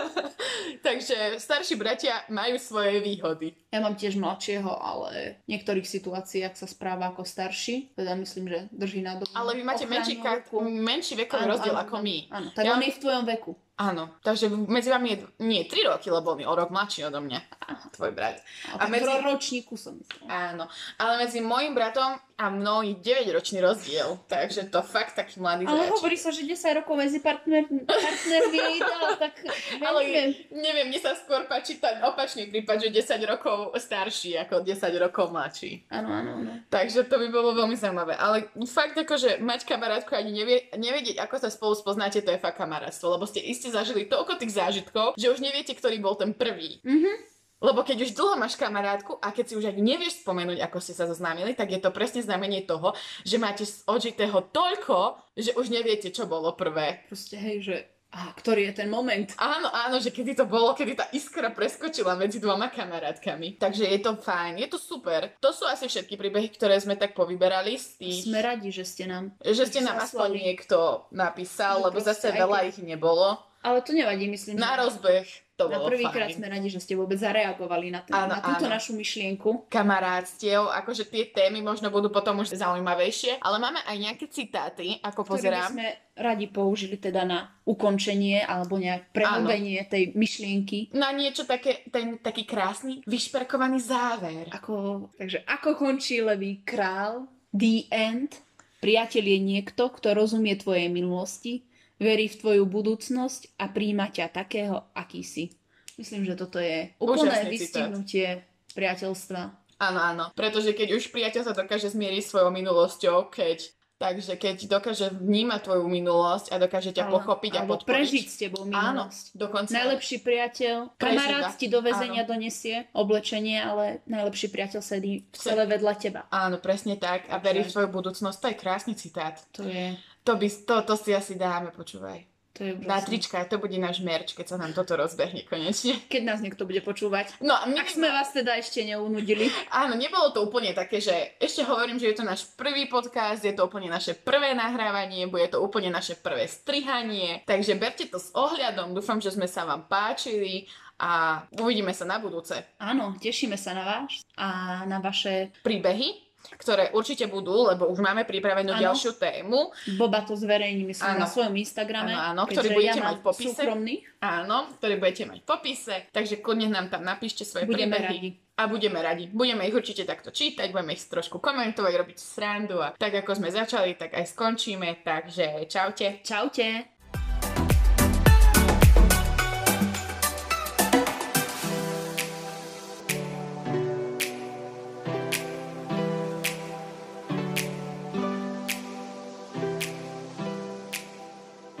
Takže 0.86 1.36
starší 1.36 1.76
bratia 1.76 2.24
majú 2.32 2.56
svoje 2.56 3.04
výhody. 3.04 3.52
Ja 3.68 3.84
mám 3.84 3.92
tiež 3.92 4.16
mladšieho, 4.16 4.72
ale 4.72 5.36
v 5.44 5.52
niektorých 5.52 5.84
situáciách 5.84 6.29
sa 6.52 6.66
správa 6.66 7.10
ako 7.10 7.22
starší. 7.22 7.90
Teda 7.92 8.14
myslím, 8.14 8.46
že 8.46 8.58
drží 8.70 9.02
na 9.02 9.14
dobu. 9.14 9.30
Ale 9.32 9.54
vy 9.54 9.62
máte 9.62 9.84
menší, 9.84 10.16
ka- 10.16 10.46
menší 10.62 11.18
vekový 11.18 11.42
Áno, 11.42 11.50
rozdiel 11.50 11.74
áno, 11.74 11.82
ako 11.82 11.94
my. 11.98 12.16
Áno, 12.30 12.48
tak 12.50 12.62
Ja 12.62 12.70
on 12.70 12.78
mám- 12.78 12.86
je 12.86 12.94
v 12.94 13.02
tvojom 13.02 13.24
veku. 13.26 13.52
Áno, 13.76 14.12
takže 14.20 14.46
medzi 14.68 14.92
vami 14.92 15.08
je 15.08 15.16
nie 15.40 15.64
3 15.64 15.88
roky, 15.88 16.06
lebo 16.06 16.30
on 16.30 16.40
je 16.40 16.44
o 16.44 16.52
rok 16.52 16.68
mladší 16.68 17.08
odo 17.08 17.18
mňa. 17.18 17.59
tvoj 17.96 18.10
brat. 18.10 18.40
A, 18.72 18.84
A 18.84 18.88
medzi... 18.88 19.06
ročníku 19.06 19.74
som 19.74 19.94
myslela. 19.94 20.26
Áno, 20.26 20.64
ale 20.96 21.26
medzi 21.26 21.38
môjim 21.38 21.72
bratom 21.72 22.18
a 22.34 22.48
mnou 22.48 22.80
je 22.80 22.96
9-ročný 22.96 23.60
rozdiel, 23.60 24.16
takže 24.24 24.64
to 24.66 24.80
fakt 24.80 25.12
taký 25.12 25.38
mladý 25.38 25.68
Ale 25.68 25.84
zráčik. 25.84 25.92
hovorí 25.92 26.16
sa, 26.16 26.32
že 26.32 26.40
10 26.42 26.80
rokov 26.80 26.94
medzi 26.96 27.20
partner, 27.20 27.68
partnermi 27.68 28.60
ideál, 28.80 29.12
tak 29.20 29.44
Ale 29.76 29.98
neviem. 30.02 30.30
neviem, 30.50 30.86
mne 30.88 30.98
sa 30.98 31.12
skôr 31.12 31.44
páči 31.44 31.76
ten 31.76 32.00
opačný 32.00 32.48
prípad, 32.48 32.80
že 32.80 32.96
10 32.96 33.28
rokov 33.28 33.76
starší 33.76 34.40
ako 34.40 34.64
10 34.64 34.72
rokov 34.98 35.28
mladší. 35.28 35.84
Áno, 35.92 36.08
áno, 36.08 36.30
áno. 36.40 36.52
Takže 36.72 37.04
to 37.04 37.20
by 37.20 37.28
bolo 37.28 37.52
veľmi 37.52 37.76
zaujímavé. 37.76 38.16
Ale 38.16 38.48
fakt 38.64 38.96
akože 38.96 39.36
mať 39.38 39.68
kamarátku 39.68 40.16
ani 40.16 40.32
nevie, 40.32 40.64
nevedieť, 40.72 41.20
ako 41.20 41.36
sa 41.36 41.52
spolu 41.52 41.76
spoznáte, 41.76 42.24
to 42.24 42.32
je 42.32 42.40
fakt 42.40 42.56
kamarátstvo. 42.56 43.20
Lebo 43.20 43.28
ste 43.28 43.44
iste 43.44 43.68
zažili 43.68 44.08
toľko 44.08 44.40
tých 44.40 44.56
zážitkov, 44.56 45.12
že 45.12 45.28
už 45.28 45.44
neviete, 45.44 45.76
ktorý 45.76 46.00
bol 46.00 46.16
ten 46.16 46.32
prvý. 46.32 46.80
Mhm. 46.88 47.28
Lebo 47.60 47.84
keď 47.84 48.08
už 48.08 48.16
dlho 48.16 48.40
máš 48.40 48.56
kamarátku 48.56 49.20
a 49.20 49.30
keď 49.36 49.44
si 49.52 49.54
už 49.60 49.68
ani 49.68 49.84
nevieš 49.84 50.24
spomenúť, 50.24 50.64
ako 50.64 50.80
ste 50.80 50.96
sa 50.96 51.04
zoznámili, 51.04 51.52
tak 51.52 51.68
je 51.70 51.80
to 51.80 51.92
presne 51.92 52.24
znamenie 52.24 52.64
toho, 52.64 52.96
že 53.22 53.36
máte 53.36 53.68
z 53.68 53.84
odžitého 53.84 54.48
toľko, 54.48 55.20
že 55.36 55.52
už 55.54 55.68
neviete, 55.68 56.08
čo 56.08 56.24
bolo 56.24 56.56
prvé. 56.56 57.04
Proste 57.06 57.36
hej, 57.36 57.56
že 57.60 57.76
a 58.10 58.34
ktorý 58.34 58.70
je 58.70 58.82
ten 58.82 58.90
moment. 58.90 59.30
Áno, 59.38 59.70
áno, 59.70 60.02
že 60.02 60.10
kedy 60.10 60.42
to 60.42 60.42
bolo, 60.42 60.74
kedy 60.74 60.98
tá 60.98 61.06
iskra 61.14 61.46
preskočila 61.54 62.18
medzi 62.18 62.42
dvoma 62.42 62.66
kamarátkami. 62.66 63.54
Takže 63.54 63.86
je 63.86 63.98
to 64.02 64.18
fajn, 64.18 64.58
je 64.58 64.66
to 64.66 64.82
super. 64.82 65.30
To 65.38 65.54
sú 65.54 65.62
asi 65.62 65.86
všetky 65.86 66.18
príbehy, 66.18 66.50
ktoré 66.50 66.74
sme 66.82 66.98
tak 66.98 67.14
povyberali 67.14 67.78
z 67.78 68.02
tých... 68.02 68.26
Sme 68.26 68.42
radi, 68.42 68.74
že 68.74 68.82
ste 68.82 69.06
nám... 69.06 69.30
Že 69.38 69.62
ste 69.62 69.80
nám 69.86 70.02
aspoň 70.02 70.42
niekto 70.42 71.06
napísal, 71.14 71.78
No 71.78 71.86
lebo 71.86 72.02
zase 72.02 72.34
veľa 72.34 72.66
ich 72.66 72.82
nebolo. 72.82 73.38
Ale 73.60 73.84
to 73.84 73.92
nevadí, 73.92 74.24
myslím, 74.28 74.56
Na 74.56 74.76
že 74.76 74.88
rozbeh 74.88 75.28
to 75.60 75.68
na 75.68 75.76
bolo 75.76 75.92
prvýkrát 75.92 76.32
sme 76.32 76.48
radi, 76.48 76.72
že 76.72 76.80
ste 76.80 76.96
vôbec 76.96 77.20
zareagovali 77.20 77.92
na, 77.92 78.00
ten, 78.00 78.16
Áno, 78.16 78.32
na 78.32 78.40
túto 78.40 78.64
áno. 78.64 78.72
našu 78.72 78.96
myšlienku. 78.96 79.68
kamarátstiev, 79.68 80.72
akože 80.72 81.04
tie 81.12 81.28
témy 81.28 81.60
možno 81.60 81.92
budú 81.92 82.08
potom 82.08 82.40
už 82.40 82.56
zaujímavejšie, 82.56 83.44
ale 83.44 83.60
máme 83.60 83.84
aj 83.84 83.96
nejaké 84.00 84.32
citáty, 84.32 84.96
ako 85.04 85.28
ktoré 85.28 85.60
pozerám. 85.60 85.70
sme 85.76 85.86
radi 86.16 86.48
použili 86.48 86.96
teda 86.96 87.28
na 87.28 87.52
ukončenie 87.68 88.40
alebo 88.40 88.80
nejak 88.80 89.12
prehlbenie 89.12 89.84
tej 89.84 90.16
myšlienky. 90.16 90.96
Na 90.96 91.12
niečo 91.12 91.44
také, 91.44 91.84
ten 91.92 92.16
taký 92.16 92.48
krásny, 92.48 93.04
vyšperkovaný 93.04 93.84
záver. 93.84 94.48
Ako, 94.56 95.08
takže 95.20 95.44
ako 95.44 95.76
končí 95.76 96.24
levý 96.24 96.64
král? 96.64 97.28
The 97.52 97.84
end. 97.92 98.40
Priateľ 98.80 99.24
je 99.28 99.38
niekto, 99.44 99.92
kto 99.92 100.16
rozumie 100.16 100.56
tvojej 100.56 100.88
minulosti, 100.88 101.68
verí 102.00 102.26
v 102.26 102.38
tvoju 102.40 102.64
budúcnosť 102.64 103.60
a 103.60 103.68
príjma 103.68 104.08
ťa 104.08 104.32
takého, 104.32 104.88
aký 104.96 105.20
si. 105.20 105.52
Myslím, 105.94 106.24
že 106.24 106.34
toto 106.34 106.56
je 106.56 106.88
úplné 106.96 107.28
Úžasný 107.28 107.36
citát. 107.36 107.52
vystihnutie 107.52 108.26
priateľstva. 108.74 109.42
Áno, 109.78 110.00
áno. 110.00 110.24
Pretože 110.32 110.72
keď 110.72 110.96
už 110.96 111.12
priateľ 111.12 111.42
sa 111.44 111.52
dokáže 111.52 111.92
zmieriť 111.92 112.24
svojou 112.24 112.48
minulosťou, 112.50 113.28
keď 113.28 113.68
Takže 114.00 114.40
keď 114.40 114.64
dokáže 114.64 115.12
vnímať 115.12 115.60
tvoju 115.60 115.84
minulosť 115.84 116.48
a 116.48 116.56
dokáže 116.56 116.96
ťa 116.96 117.04
Áno, 117.04 117.20
pochopiť 117.20 117.52
a 117.60 117.68
podporiť. 117.68 117.84
prežiť 117.84 118.26
s 118.32 118.36
tebou 118.40 118.64
Áno, 118.64 118.72
minulosť. 118.72 119.24
dokonca. 119.36 119.76
Najlepší 119.76 120.16
priateľ, 120.24 120.76
Prežíva. 120.96 121.04
kamarát 121.20 121.52
ti 121.52 121.68
do 121.68 121.84
väzenia 121.84 122.24
donesie 122.24 122.88
oblečenie, 122.96 123.60
ale 123.60 124.00
najlepší 124.08 124.48
priateľ 124.48 124.80
sedí 124.80 125.28
v 125.28 125.36
celé 125.36 125.68
vedľa 125.68 125.94
teba. 126.00 126.20
Áno, 126.32 126.56
presne 126.56 126.96
tak. 126.96 127.28
A 127.28 127.36
verí 127.36 127.60
v 127.60 127.68
tvoju 127.68 127.92
budúcnosť. 127.92 128.40
To 128.40 128.48
je 128.48 128.56
krásny 128.56 128.96
citát. 128.96 129.36
To 129.52 129.68
je, 129.68 129.92
To, 130.30 130.38
by, 130.38 130.46
to, 130.46 130.74
to 130.86 130.94
si 130.94 131.10
asi 131.10 131.34
dáme, 131.34 131.74
počúvaj. 131.74 132.22
to 132.54 132.62
je 132.62 132.78
Na 132.86 133.02
trička, 133.02 133.42
to 133.50 133.58
bude 133.58 133.74
náš 133.82 133.98
merč, 133.98 134.30
keď 134.38 134.54
sa 134.54 134.56
nám 134.62 134.70
toto 134.70 134.94
rozbehne 134.94 135.42
konečne. 135.42 135.98
Keď 136.12 136.22
nás 136.22 136.38
niekto 136.38 136.70
bude 136.70 136.78
počúvať. 136.86 137.42
No, 137.42 137.58
my 137.66 137.74
Ak 137.82 137.90
sme 137.90 138.06
vás 138.14 138.30
teda 138.30 138.54
ešte 138.54 138.86
neunudili. 138.86 139.50
Áno, 139.82 139.98
nebolo 139.98 140.30
to 140.30 140.46
úplne 140.46 140.70
také, 140.70 141.02
že 141.02 141.34
ešte 141.42 141.66
hovorím, 141.66 141.98
že 141.98 142.14
je 142.14 142.22
to 142.22 142.22
náš 142.22 142.46
prvý 142.54 142.86
podcast, 142.86 143.42
je 143.42 143.50
to 143.50 143.66
úplne 143.66 143.90
naše 143.90 144.14
prvé 144.14 144.54
nahrávanie, 144.54 145.26
bude 145.26 145.50
to 145.50 145.58
úplne 145.58 145.90
naše 145.90 146.14
prvé 146.14 146.46
strihanie, 146.46 147.42
takže 147.42 147.74
berte 147.74 148.06
to 148.06 148.22
s 148.22 148.30
ohľadom, 148.30 148.94
dúfam, 148.94 149.18
že 149.18 149.34
sme 149.34 149.50
sa 149.50 149.66
vám 149.66 149.90
páčili 149.90 150.70
a 151.02 151.42
uvidíme 151.58 151.90
sa 151.90 152.06
na 152.06 152.22
budúce. 152.22 152.54
Áno, 152.78 153.18
tešíme 153.18 153.58
sa 153.58 153.74
na 153.74 153.82
vás 153.82 154.22
a 154.38 154.84
na 154.86 155.02
vaše... 155.02 155.50
Príbehy, 155.66 156.29
ktoré 156.56 156.90
určite 156.92 157.28
budú, 157.28 157.68
lebo 157.68 157.88
už 157.88 158.00
máme 158.00 158.24
pripravenú 158.24 158.72
Áno. 158.72 158.80
ďalšiu 158.80 159.16
tému. 159.16 159.72
Boba 159.96 160.24
to 160.24 160.36
zverejní, 160.36 160.84
myslím, 160.88 161.16
Áno. 161.16 161.24
na 161.24 161.28
svojom 161.28 161.54
Instagrame. 161.56 162.12
Áno, 162.12 162.44
ktorý 162.44 162.72
budete 162.72 163.00
ja 163.00 163.06
mať 163.06 163.16
v 163.16 163.24
popise. 163.24 163.48
Súkromný. 163.56 163.94
Áno, 164.20 164.56
ktoré 164.76 164.94
budete 165.00 165.24
mať 165.28 165.38
v 165.40 165.46
popise, 165.46 165.96
takže 166.12 166.40
kľudne 166.40 166.68
nám 166.68 166.88
tam 166.88 167.02
napíšte 167.04 167.44
svoje 167.44 167.64
Budeme 167.64 167.96
príbehy. 167.96 168.16
radi. 168.20 168.30
A 168.60 168.68
budeme 168.68 169.00
radi. 169.00 169.24
Budeme 169.32 169.64
ich 169.64 169.72
určite 169.72 170.04
takto 170.04 170.28
čítať, 170.28 170.68
budeme 170.68 170.92
ich 170.92 171.00
trošku 171.00 171.40
komentovať, 171.40 171.92
robiť 171.96 172.18
srandu 172.20 172.76
a 172.84 172.92
tak 172.92 173.24
ako 173.24 173.40
sme 173.40 173.48
začali, 173.48 173.96
tak 173.96 174.12
aj 174.12 174.36
skončíme. 174.36 175.00
Takže 175.00 175.64
čaute. 175.64 176.20
Čaute. 176.20 176.99